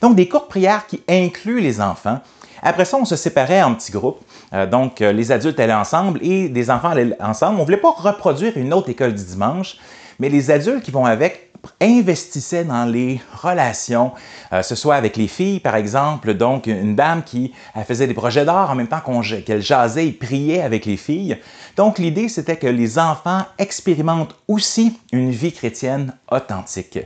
Donc 0.00 0.14
des 0.14 0.28
courtes 0.28 0.48
prières 0.48 0.86
qui 0.86 1.02
incluent 1.08 1.60
les 1.60 1.80
enfants 1.80 2.20
après 2.62 2.84
ça, 2.84 2.96
on 2.98 3.04
se 3.04 3.16
séparait 3.16 3.62
en 3.62 3.74
petits 3.74 3.92
groupes. 3.92 4.20
Euh, 4.52 4.66
donc, 4.66 5.00
euh, 5.00 5.12
les 5.12 5.32
adultes 5.32 5.58
allaient 5.60 5.72
ensemble 5.72 6.20
et 6.22 6.48
des 6.48 6.70
enfants 6.70 6.90
allaient 6.90 7.16
ensemble. 7.20 7.56
On 7.56 7.60
ne 7.60 7.64
voulait 7.64 7.76
pas 7.76 7.92
reproduire 7.92 8.56
une 8.56 8.72
autre 8.72 8.90
école 8.90 9.14
du 9.14 9.24
dimanche, 9.24 9.76
mais 10.18 10.28
les 10.28 10.50
adultes 10.50 10.82
qui 10.82 10.90
vont 10.90 11.06
avec 11.06 11.48
investissaient 11.82 12.64
dans 12.64 12.86
les 12.86 13.20
relations, 13.42 14.12
euh, 14.54 14.62
ce 14.62 14.74
soit 14.74 14.94
avec 14.94 15.18
les 15.18 15.28
filles, 15.28 15.60
par 15.60 15.76
exemple, 15.76 16.32
donc 16.32 16.66
une 16.66 16.96
dame 16.96 17.22
qui 17.22 17.52
faisait 17.86 18.06
des 18.06 18.14
projets 18.14 18.46
d'art 18.46 18.70
en 18.70 18.74
même 18.74 18.88
temps 18.88 19.02
qu'elle 19.44 19.60
jasait 19.60 20.06
et 20.06 20.12
priait 20.12 20.62
avec 20.62 20.86
les 20.86 20.96
filles. 20.96 21.36
Donc 21.76 21.98
l'idée, 21.98 22.30
c'était 22.30 22.56
que 22.56 22.66
les 22.66 22.98
enfants 22.98 23.44
expérimentent 23.58 24.36
aussi 24.48 24.98
une 25.12 25.30
vie 25.30 25.52
chrétienne 25.52 26.14
authentique. 26.30 26.98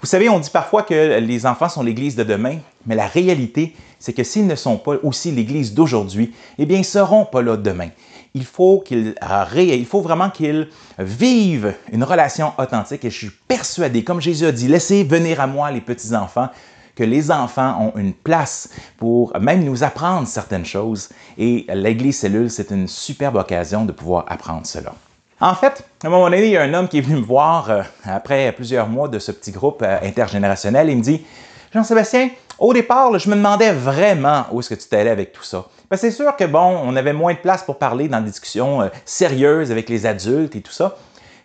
Vous 0.00 0.06
savez, 0.06 0.28
on 0.28 0.38
dit 0.38 0.50
parfois 0.50 0.84
que 0.84 1.18
les 1.18 1.44
enfants 1.44 1.68
sont 1.68 1.82
l'Église 1.82 2.14
de 2.14 2.22
demain, 2.22 2.58
mais 2.86 2.94
la 2.94 3.08
réalité, 3.08 3.74
c'est 3.98 4.12
que 4.12 4.22
s'ils 4.22 4.46
ne 4.46 4.54
sont 4.54 4.76
pas 4.76 4.94
aussi 5.02 5.32
l'Église 5.32 5.74
d'aujourd'hui, 5.74 6.32
eh 6.56 6.66
bien, 6.66 6.76
ils 6.76 6.80
ne 6.80 6.84
seront 6.84 7.24
pas 7.24 7.42
là 7.42 7.56
demain. 7.56 7.88
Il 8.32 8.44
faut, 8.44 8.78
qu'ils, 8.78 9.16
il 9.56 9.86
faut 9.86 10.00
vraiment 10.00 10.30
qu'ils 10.30 10.68
vivent 11.00 11.74
une 11.90 12.04
relation 12.04 12.52
authentique 12.58 13.04
et 13.04 13.10
je 13.10 13.16
suis 13.16 13.32
persuadé, 13.48 14.04
comme 14.04 14.20
Jésus 14.20 14.46
a 14.46 14.52
dit, 14.52 14.68
laissez 14.68 15.02
venir 15.02 15.40
à 15.40 15.48
moi 15.48 15.72
les 15.72 15.80
petits-enfants, 15.80 16.48
que 16.94 17.02
les 17.02 17.32
enfants 17.32 17.80
ont 17.80 17.98
une 17.98 18.12
place 18.12 18.70
pour 18.98 19.36
même 19.40 19.64
nous 19.64 19.82
apprendre 19.82 20.28
certaines 20.28 20.66
choses 20.66 21.08
et 21.38 21.66
l'Église 21.74 22.18
cellule, 22.18 22.50
c'est 22.50 22.70
une 22.70 22.86
superbe 22.86 23.34
occasion 23.36 23.84
de 23.84 23.90
pouvoir 23.90 24.26
apprendre 24.28 24.66
cela. 24.66 24.94
En 25.40 25.54
fait, 25.54 25.84
à 26.02 26.08
un 26.08 26.10
moment 26.10 26.24
donné, 26.24 26.46
il 26.46 26.50
y 26.50 26.56
a 26.56 26.62
un 26.62 26.74
homme 26.74 26.88
qui 26.88 26.98
est 26.98 27.00
venu 27.00 27.20
me 27.20 27.24
voir 27.24 27.70
euh, 27.70 27.82
après 28.04 28.50
plusieurs 28.50 28.88
mois 28.88 29.06
de 29.06 29.20
ce 29.20 29.30
petit 29.30 29.52
groupe 29.52 29.82
euh, 29.82 29.98
intergénérationnel 30.02 30.90
il 30.90 30.96
me 30.96 31.02
dit 31.02 31.24
Jean-Sébastien, 31.72 32.30
au 32.58 32.72
départ, 32.72 33.16
je 33.20 33.30
me 33.30 33.36
demandais 33.36 33.70
vraiment 33.70 34.46
où 34.50 34.58
est-ce 34.58 34.70
que 34.70 34.74
tu 34.74 34.88
t'allais 34.88 35.10
avec 35.10 35.30
tout 35.30 35.44
ça. 35.44 35.66
Parce 35.88 36.00
c'est 36.00 36.10
sûr 36.10 36.34
que, 36.34 36.44
bon, 36.44 36.80
on 36.82 36.96
avait 36.96 37.12
moins 37.12 37.34
de 37.34 37.38
place 37.38 37.62
pour 37.62 37.78
parler 37.78 38.08
dans 38.08 38.20
des 38.20 38.30
discussions 38.30 38.82
euh, 38.82 38.88
sérieuses 39.04 39.70
avec 39.70 39.88
les 39.88 40.06
adultes 40.06 40.56
et 40.56 40.60
tout 40.60 40.72
ça. 40.72 40.96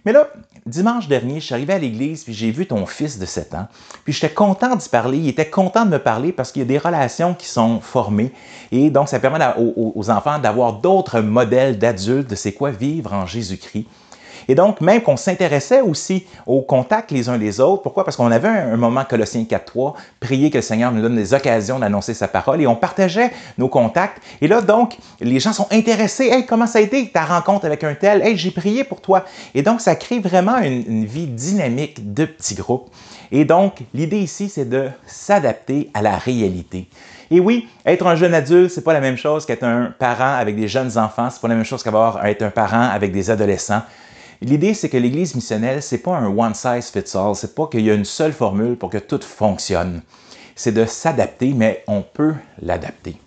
Mais 0.05 0.11
là, 0.11 0.27
dimanche 0.65 1.07
dernier, 1.07 1.39
je 1.39 1.45
suis 1.45 1.53
arrivé 1.53 1.73
à 1.73 1.79
l'église, 1.79 2.23
puis 2.23 2.33
j'ai 2.33 2.51
vu 2.51 2.65
ton 2.65 2.85
fils 2.85 3.17
de 3.19 3.25
7 3.25 3.53
ans. 3.53 3.67
Puis 4.03 4.13
j'étais 4.13 4.33
content 4.33 4.75
d'y 4.75 4.89
parler. 4.89 5.17
Il 5.17 5.29
était 5.29 5.49
content 5.49 5.85
de 5.85 5.91
me 5.91 5.99
parler 5.99 6.31
parce 6.31 6.51
qu'il 6.51 6.61
y 6.61 6.65
a 6.65 6.67
des 6.67 6.77
relations 6.77 7.33
qui 7.33 7.47
sont 7.47 7.79
formées. 7.79 8.31
Et 8.71 8.89
donc, 8.89 9.07
ça 9.07 9.19
permet 9.19 9.39
aux 9.57 10.09
enfants 10.09 10.39
d'avoir 10.39 10.73
d'autres 10.73 11.21
modèles 11.21 11.77
d'adultes 11.79 12.29
de 12.29 12.35
c'est 12.35 12.53
quoi 12.53 12.71
vivre 12.71 13.13
en 13.13 13.25
Jésus-Christ. 13.25 13.87
Et 14.47 14.55
donc, 14.55 14.81
même 14.81 15.01
qu'on 15.01 15.17
s'intéressait 15.17 15.81
aussi 15.81 16.25
au 16.45 16.61
contact 16.61 17.11
les 17.11 17.29
uns 17.29 17.37
les 17.37 17.59
autres. 17.59 17.83
Pourquoi? 17.83 18.03
Parce 18.03 18.17
qu'on 18.17 18.31
avait 18.31 18.47
un, 18.47 18.77
moment 18.77 19.03
Colossiens 19.05 19.43
4.3, 19.43 19.93
prier 20.19 20.49
que 20.49 20.57
le 20.57 20.61
Seigneur 20.61 20.91
nous 20.91 21.01
donne 21.01 21.15
des 21.15 21.33
occasions 21.33 21.79
d'annoncer 21.79 22.13
sa 22.13 22.27
parole 22.27 22.61
et 22.61 22.67
on 22.67 22.75
partageait 22.75 23.31
nos 23.57 23.67
contacts. 23.67 24.21
Et 24.41 24.47
là, 24.47 24.61
donc, 24.61 24.97
les 25.19 25.39
gens 25.39 25.53
sont 25.53 25.67
intéressés. 25.71 26.27
Hey, 26.27 26.45
comment 26.45 26.67
ça 26.67 26.79
a 26.79 26.81
été 26.81 27.07
ta 27.09 27.25
rencontre 27.25 27.65
avec 27.65 27.83
un 27.83 27.95
tel? 27.95 28.21
Hey, 28.21 28.37
j'ai 28.37 28.51
prié 28.51 28.83
pour 28.83 29.01
toi. 29.01 29.25
Et 29.55 29.61
donc, 29.61 29.81
ça 29.81 29.95
crée 29.95 30.19
vraiment 30.19 30.57
une, 30.57 30.83
une 30.87 31.05
vie 31.05 31.27
dynamique 31.27 32.13
de 32.13 32.25
petits 32.25 32.55
groupes. 32.55 32.89
Et 33.31 33.45
donc, 33.45 33.79
l'idée 33.93 34.19
ici, 34.19 34.49
c'est 34.49 34.69
de 34.69 34.89
s'adapter 35.07 35.89
à 35.93 36.01
la 36.01 36.17
réalité. 36.17 36.87
Et 37.31 37.39
oui, 37.39 37.67
être 37.85 38.05
un 38.05 38.15
jeune 38.15 38.33
adulte, 38.33 38.71
c'est 38.71 38.83
pas 38.83 38.93
la 38.93 39.01
même 39.01 39.17
chose 39.17 39.45
qu'être 39.45 39.63
un 39.63 39.93
parent 39.97 40.35
avec 40.35 40.55
des 40.55 40.67
jeunes 40.67 40.97
enfants, 40.97 41.29
c'est 41.29 41.41
pas 41.41 41.47
la 41.47 41.55
même 41.55 41.65
chose 41.65 41.83
qu'avoir 41.83 42.25
être 42.25 42.41
un 42.41 42.49
parent 42.49 42.89
avec 42.89 43.11
des 43.11 43.29
adolescents. 43.29 43.81
L'idée, 44.41 44.73
c'est 44.73 44.89
que 44.89 44.97
l'Église 44.97 45.35
missionnelle, 45.35 45.81
c'est 45.81 45.99
pas 45.99 46.17
un 46.17 46.27
one 46.27 46.53
size 46.53 46.89
fits 46.91 47.17
all, 47.17 47.35
c'est 47.35 47.55
pas 47.55 47.67
qu'il 47.67 47.81
y 47.81 47.89
a 47.89 47.93
une 47.93 48.05
seule 48.05 48.33
formule 48.33 48.75
pour 48.75 48.89
que 48.89 48.97
tout 48.97 49.21
fonctionne. 49.21 50.01
C'est 50.55 50.73
de 50.73 50.85
s'adapter, 50.85 51.53
mais 51.55 51.83
on 51.87 52.01
peut 52.01 52.33
l'adapter. 52.61 53.17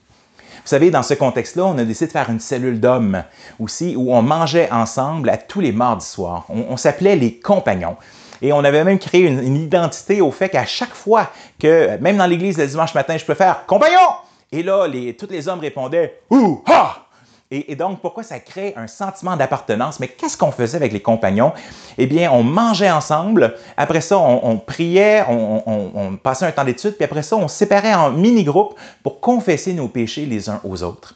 Vous 0.67 0.71
savez, 0.71 0.91
dans 0.91 1.05
ce 1.05 1.15
contexte-là, 1.15 1.65
on 1.65 1.79
a 1.79 1.85
décidé 1.85 2.09
de 2.09 2.13
faire 2.13 2.29
une 2.29 2.41
cellule 2.41 2.81
d'hommes 2.81 3.23
aussi, 3.61 3.95
où 3.97 4.13
on 4.13 4.21
mangeait 4.21 4.69
ensemble 4.73 5.29
à 5.31 5.37
tous 5.37 5.61
les 5.61 5.71
mardis 5.71 6.05
soirs. 6.05 6.45
On, 6.49 6.77
s'appelait 6.77 7.15
les 7.15 7.39
compagnons. 7.39 7.97
Et 8.43 8.53
on 8.53 8.65
avait 8.65 8.85
même 8.85 8.99
créé 8.99 9.23
une, 9.23 9.57
identité 9.57 10.21
au 10.21 10.31
fait 10.31 10.49
qu'à 10.49 10.67
chaque 10.67 10.95
fois 10.95 11.31
que, 11.59 11.97
même 11.99 12.17
dans 12.17 12.27
l'église 12.27 12.59
le 12.59 12.67
dimanche 12.67 12.95
matin, 12.95 13.17
je 13.17 13.25
peux 13.25 13.35
faire 13.35 13.67
compagnon! 13.67 14.09
Et 14.53 14.63
là, 14.63 14.87
les, 14.87 15.17
tous 15.17 15.29
les 15.31 15.49
hommes 15.49 15.61
répondaient 15.61 16.21
Ouh! 16.31 16.63
Ha! 16.67 17.07
Et, 17.53 17.77
donc, 17.77 18.01
pourquoi 18.01 18.25
ça 18.25 18.41
crée 18.41 18.75
un 18.77 18.89
sentiment 18.89 19.37
d'appartenance? 19.37 20.01
Mais 20.01 20.09
qu'est-ce 20.09 20.37
qu'on 20.37 20.51
faisait 20.51 20.77
avec 20.77 20.93
les 20.93 21.01
compagnons? 21.01 21.53
Eh 21.97 22.07
bien, 22.07 22.29
on 22.33 22.43
mangeait 22.43 22.91
ensemble. 22.91 23.55
Après 23.77 24.01
ça, 24.01 24.19
on, 24.19 24.59
priait, 24.59 25.25
on, 25.29 26.19
passait 26.21 26.45
un 26.45 26.51
temps 26.51 26.65
d'étude, 26.65 26.97
puis 26.97 27.05
après 27.05 27.23
ça, 27.23 27.37
on 27.37 27.47
séparait 27.47 27.95
en 27.95 28.11
mini-groupes 28.11 28.75
pour 29.05 29.21
confesser 29.21 29.75
nos 29.75 29.87
péchés 29.87 30.27
les 30.27 30.51
uns 30.51 30.61
aux 30.65 30.83
autres. 30.83 31.15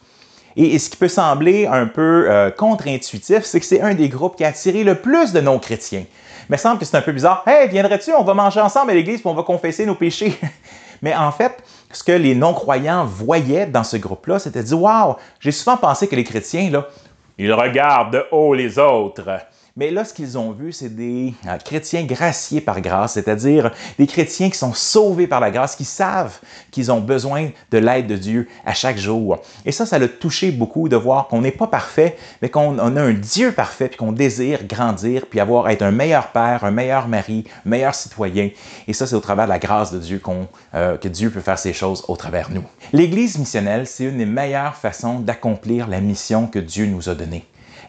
Et, 0.54 0.78
ce 0.78 0.88
qui 0.88 0.96
peut 0.96 1.08
sembler 1.08 1.66
un 1.66 1.86
peu 1.86 2.30
euh, 2.30 2.52
contre-intuitif, 2.52 3.42
c'est 3.42 3.58
que 3.58 3.66
c'est 3.66 3.80
un 3.80 3.94
des 3.94 4.08
groupes 4.08 4.36
qui 4.36 4.44
a 4.44 4.48
attiré 4.48 4.84
le 4.84 4.96
plus 4.96 5.32
de 5.32 5.40
non-chrétiens. 5.40 6.04
Mais 6.50 6.56
il 6.56 6.60
semble 6.60 6.80
que 6.80 6.84
c'est 6.84 6.96
un 6.96 7.02
peu 7.02 7.12
bizarre. 7.12 7.44
Hey, 7.46 7.68
viendrais-tu, 7.68 8.12
on 8.12 8.24
va 8.24 8.34
manger 8.34 8.60
ensemble 8.60 8.90
à 8.90 8.94
l'église, 8.94 9.20
puis 9.20 9.30
on 9.30 9.34
va 9.34 9.44
confesser 9.44 9.86
nos 9.86 9.94
péchés. 9.94 10.36
Mais 11.02 11.14
en 11.14 11.30
fait, 11.30 11.62
ce 11.92 12.02
que 12.02 12.10
les 12.10 12.34
non-croyants 12.34 13.04
voyaient 13.04 13.66
dans 13.66 13.84
ce 13.84 13.96
groupe-là, 13.96 14.40
c'était 14.40 14.64
dire 14.64 14.82
Waouh, 14.82 15.14
j'ai 15.38 15.52
souvent 15.52 15.76
pensé 15.76 16.08
que 16.08 16.16
les 16.16 16.24
chrétiens, 16.24 16.68
là, 16.68 16.88
ils 17.38 17.52
regardent 17.52 18.14
de 18.14 18.26
haut 18.32 18.52
les 18.52 18.80
autres. 18.80 19.30
Mais 19.80 19.90
là, 19.90 20.04
ce 20.04 20.12
qu'ils 20.12 20.36
ont 20.36 20.52
vu, 20.52 20.72
c'est 20.72 20.94
des 20.94 21.32
euh, 21.46 21.56
chrétiens 21.56 22.04
graciés 22.04 22.60
par 22.60 22.82
grâce, 22.82 23.14
c'est-à-dire 23.14 23.70
des 23.98 24.06
chrétiens 24.06 24.50
qui 24.50 24.58
sont 24.58 24.74
sauvés 24.74 25.26
par 25.26 25.40
la 25.40 25.50
grâce, 25.50 25.74
qui 25.74 25.86
savent 25.86 26.38
qu'ils 26.70 26.92
ont 26.92 27.00
besoin 27.00 27.48
de 27.70 27.78
l'aide 27.78 28.06
de 28.06 28.16
Dieu 28.16 28.46
à 28.66 28.74
chaque 28.74 28.98
jour. 28.98 29.38
Et 29.64 29.72
ça, 29.72 29.86
ça 29.86 29.98
l'a 29.98 30.06
touché 30.06 30.50
beaucoup 30.50 30.90
de 30.90 30.96
voir 30.96 31.28
qu'on 31.28 31.40
n'est 31.40 31.50
pas 31.50 31.66
parfait, 31.66 32.18
mais 32.42 32.50
qu'on 32.50 32.78
a 32.78 33.00
un 33.00 33.14
Dieu 33.14 33.52
parfait, 33.52 33.88
puis 33.88 33.96
qu'on 33.96 34.12
désire 34.12 34.66
grandir, 34.66 35.24
puis 35.24 35.40
avoir 35.40 35.70
être 35.70 35.80
un 35.80 35.92
meilleur 35.92 36.26
père, 36.26 36.62
un 36.64 36.72
meilleur 36.72 37.08
mari, 37.08 37.44
un 37.64 37.70
meilleur 37.70 37.94
citoyen. 37.94 38.50
Et 38.86 38.92
ça, 38.92 39.06
c'est 39.06 39.16
au 39.16 39.20
travers 39.20 39.46
de 39.46 39.50
la 39.50 39.58
grâce 39.58 39.90
de 39.92 39.98
Dieu 39.98 40.20
euh, 40.74 40.98
que 40.98 41.08
Dieu 41.08 41.30
peut 41.30 41.40
faire 41.40 41.58
ces 41.58 41.72
choses 41.72 42.04
au 42.06 42.16
travers 42.16 42.50
de 42.50 42.56
nous. 42.56 42.64
L'Église 42.92 43.38
missionnelle, 43.38 43.86
c'est 43.86 44.04
une 44.04 44.18
des 44.18 44.26
meilleures 44.26 44.76
façons 44.76 45.20
d'accomplir 45.20 45.88
la 45.88 46.02
mission 46.02 46.48
que 46.48 46.58
Dieu 46.58 46.84
nous 46.84 47.08
a 47.08 47.14
donnée. 47.14 47.46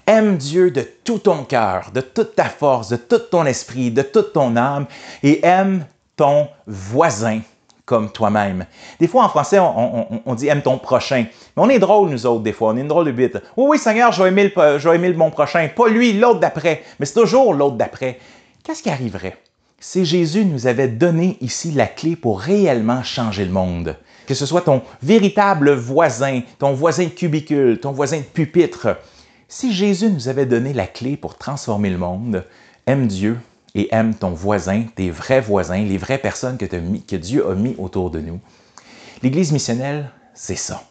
Aime 0.07 0.37
Dieu 0.37 0.71
de 0.71 0.85
tout 1.03 1.19
ton 1.19 1.43
cœur, 1.43 1.91
de 1.93 2.01
toute 2.01 2.35
ta 2.35 2.45
force, 2.45 2.89
de 2.89 2.95
tout 2.95 3.19
ton 3.19 3.45
esprit, 3.45 3.91
de 3.91 4.01
toute 4.01 4.33
ton 4.33 4.55
âme, 4.55 4.85
et 5.23 5.45
aime 5.45 5.85
ton 6.15 6.47
voisin 6.67 7.41
comme 7.85 8.09
toi-même. 8.09 8.65
Des 8.99 9.07
fois, 9.07 9.25
en 9.25 9.29
français, 9.29 9.59
on, 9.59 10.35
dit 10.35 10.47
aime 10.47 10.61
ton 10.61 10.77
prochain. 10.77 11.25
Mais 11.57 11.63
on 11.63 11.69
est 11.69 11.79
drôle, 11.79 12.09
nous 12.09 12.25
autres, 12.25 12.41
des 12.41 12.53
fois. 12.53 12.69
On 12.71 12.77
est 12.77 12.81
une 12.81 12.87
drôle 12.87 13.05
de 13.05 13.11
bite. 13.11 13.37
Oui, 13.57 13.65
oui, 13.71 13.77
Seigneur, 13.77 14.13
je 14.13 14.23
vais 14.23 14.29
aimer, 14.29 14.45
le, 14.55 14.79
je 14.79 15.11
mon 15.13 15.29
prochain. 15.29 15.67
Pas 15.75 15.89
lui, 15.89 16.13
l'autre 16.13 16.39
d'après. 16.39 16.83
Mais 16.99 17.05
c'est 17.05 17.19
toujours 17.19 17.53
l'autre 17.53 17.75
d'après. 17.75 18.17
Qu'est-ce 18.63 18.81
qui 18.81 18.89
arriverait 18.89 19.37
si 19.79 20.05
Jésus 20.05 20.45
nous 20.45 20.67
avait 20.67 20.87
donné 20.87 21.37
ici 21.41 21.71
la 21.71 21.87
clé 21.87 22.15
pour 22.15 22.39
réellement 22.39 23.03
changer 23.03 23.43
le 23.43 23.51
monde? 23.51 23.97
Que 24.25 24.35
ce 24.35 24.45
soit 24.45 24.61
ton 24.61 24.83
véritable 25.01 25.73
voisin, 25.73 26.41
ton 26.59 26.71
voisin 26.71 27.05
de 27.05 27.09
cubicule, 27.09 27.79
ton 27.79 27.91
voisin 27.91 28.19
de 28.19 28.23
pupitre, 28.23 28.87
si 29.51 29.73
Jésus 29.73 30.09
nous 30.09 30.29
avait 30.29 30.45
donné 30.45 30.71
la 30.71 30.87
clé 30.87 31.17
pour 31.17 31.37
transformer 31.37 31.89
le 31.89 31.97
monde, 31.97 32.45
aime 32.87 33.07
Dieu 33.07 33.37
et 33.75 33.93
aime 33.93 34.15
ton 34.15 34.29
voisin, 34.29 34.85
tes 34.95 35.09
vrais 35.09 35.41
voisins, 35.41 35.83
les 35.83 35.97
vraies 35.97 36.17
personnes 36.17 36.57
que, 36.57 37.15
Dieu 37.17 37.45
a 37.45 37.53
mis 37.53 37.75
autour 37.77 38.11
de 38.11 38.21
nous. 38.21 38.39
L'Église 39.21 39.51
missionnelle, 39.51 40.09
c'est 40.33 40.55
ça. 40.55 40.81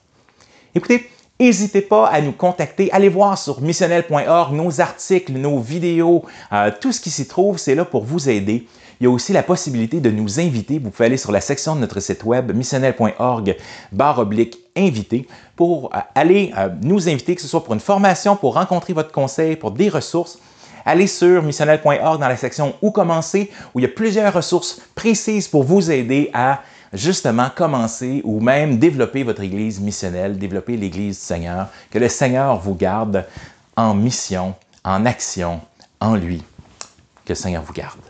Écoutez, 0.75 1.11
N'hésitez 1.40 1.81
pas 1.81 2.07
à 2.07 2.21
nous 2.21 2.33
contacter. 2.33 2.93
Allez 2.93 3.09
voir 3.09 3.38
sur 3.38 3.62
missionnel.org 3.62 4.52
nos 4.52 4.83
articles, 4.83 5.33
nos 5.33 5.59
vidéos, 5.59 6.26
euh, 6.52 6.71
tout 6.83 6.93
ce 6.93 7.00
qui 7.00 7.09
s'y 7.09 7.26
trouve, 7.26 7.57
c'est 7.57 7.75
là 7.75 7.87
pour 7.87 8.05
vous 8.05 8.29
aider. 8.29 8.69
Il 9.00 9.04
y 9.04 9.07
a 9.07 9.11
aussi 9.11 9.33
la 9.33 9.42
possibilité 9.42 9.99
de 10.00 10.11
nous 10.11 10.40
inviter. 10.40 10.78
Vous 10.78 10.90
pouvez 10.90 11.07
aller 11.07 11.16
sur 11.16 11.33
la 11.33 11.40
section 11.40 11.75
de 11.75 11.80
notre 11.80 12.00
site 12.00 12.23
web 12.25 12.54
missionnel.org 12.54 13.57
barre 13.92 14.19
oblique 14.19 14.59
invité 14.76 15.26
pour 15.57 15.87
euh, 15.95 15.99
aller 16.14 16.52
euh, 16.59 16.69
nous 16.83 17.09
inviter, 17.09 17.35
que 17.35 17.40
ce 17.40 17.49
soit 17.49 17.64
pour 17.64 17.73
une 17.73 17.80
formation, 17.80 18.37
pour 18.37 18.54
rencontrer 18.54 18.92
votre 18.92 19.11
conseil, 19.11 19.57
pour 19.57 19.71
des 19.71 19.88
ressources. 19.88 20.38
Allez 20.85 21.07
sur 21.07 21.42
missionnel.org 21.42 22.21
dans 22.21 22.28
la 22.28 22.37
section 22.37 22.75
Où 22.83 22.90
commencer, 22.90 23.50
où 23.75 23.78
il 23.78 23.83
y 23.83 23.87
a 23.87 23.88
plusieurs 23.88 24.35
ressources 24.35 24.83
précises 24.95 25.49
pour 25.49 25.64
vous 25.64 25.90
aider 25.90 26.30
à 26.35 26.61
justement 26.92 27.49
commencer 27.54 28.21
ou 28.25 28.40
même 28.40 28.78
développer 28.78 29.23
votre 29.23 29.42
Église 29.42 29.80
missionnelle, 29.80 30.38
développer 30.38 30.76
l'Église 30.76 31.19
du 31.19 31.25
Seigneur. 31.25 31.69
Que 31.90 31.99
le 31.99 32.09
Seigneur 32.11 32.59
vous 32.59 32.75
garde 32.75 33.26
en 33.76 33.95
mission, 33.95 34.54
en 34.85 35.07
action, 35.07 35.62
en 36.00 36.16
lui. 36.16 36.42
Que 37.25 37.30
le 37.30 37.35
Seigneur 37.35 37.62
vous 37.62 37.73
garde. 37.73 38.10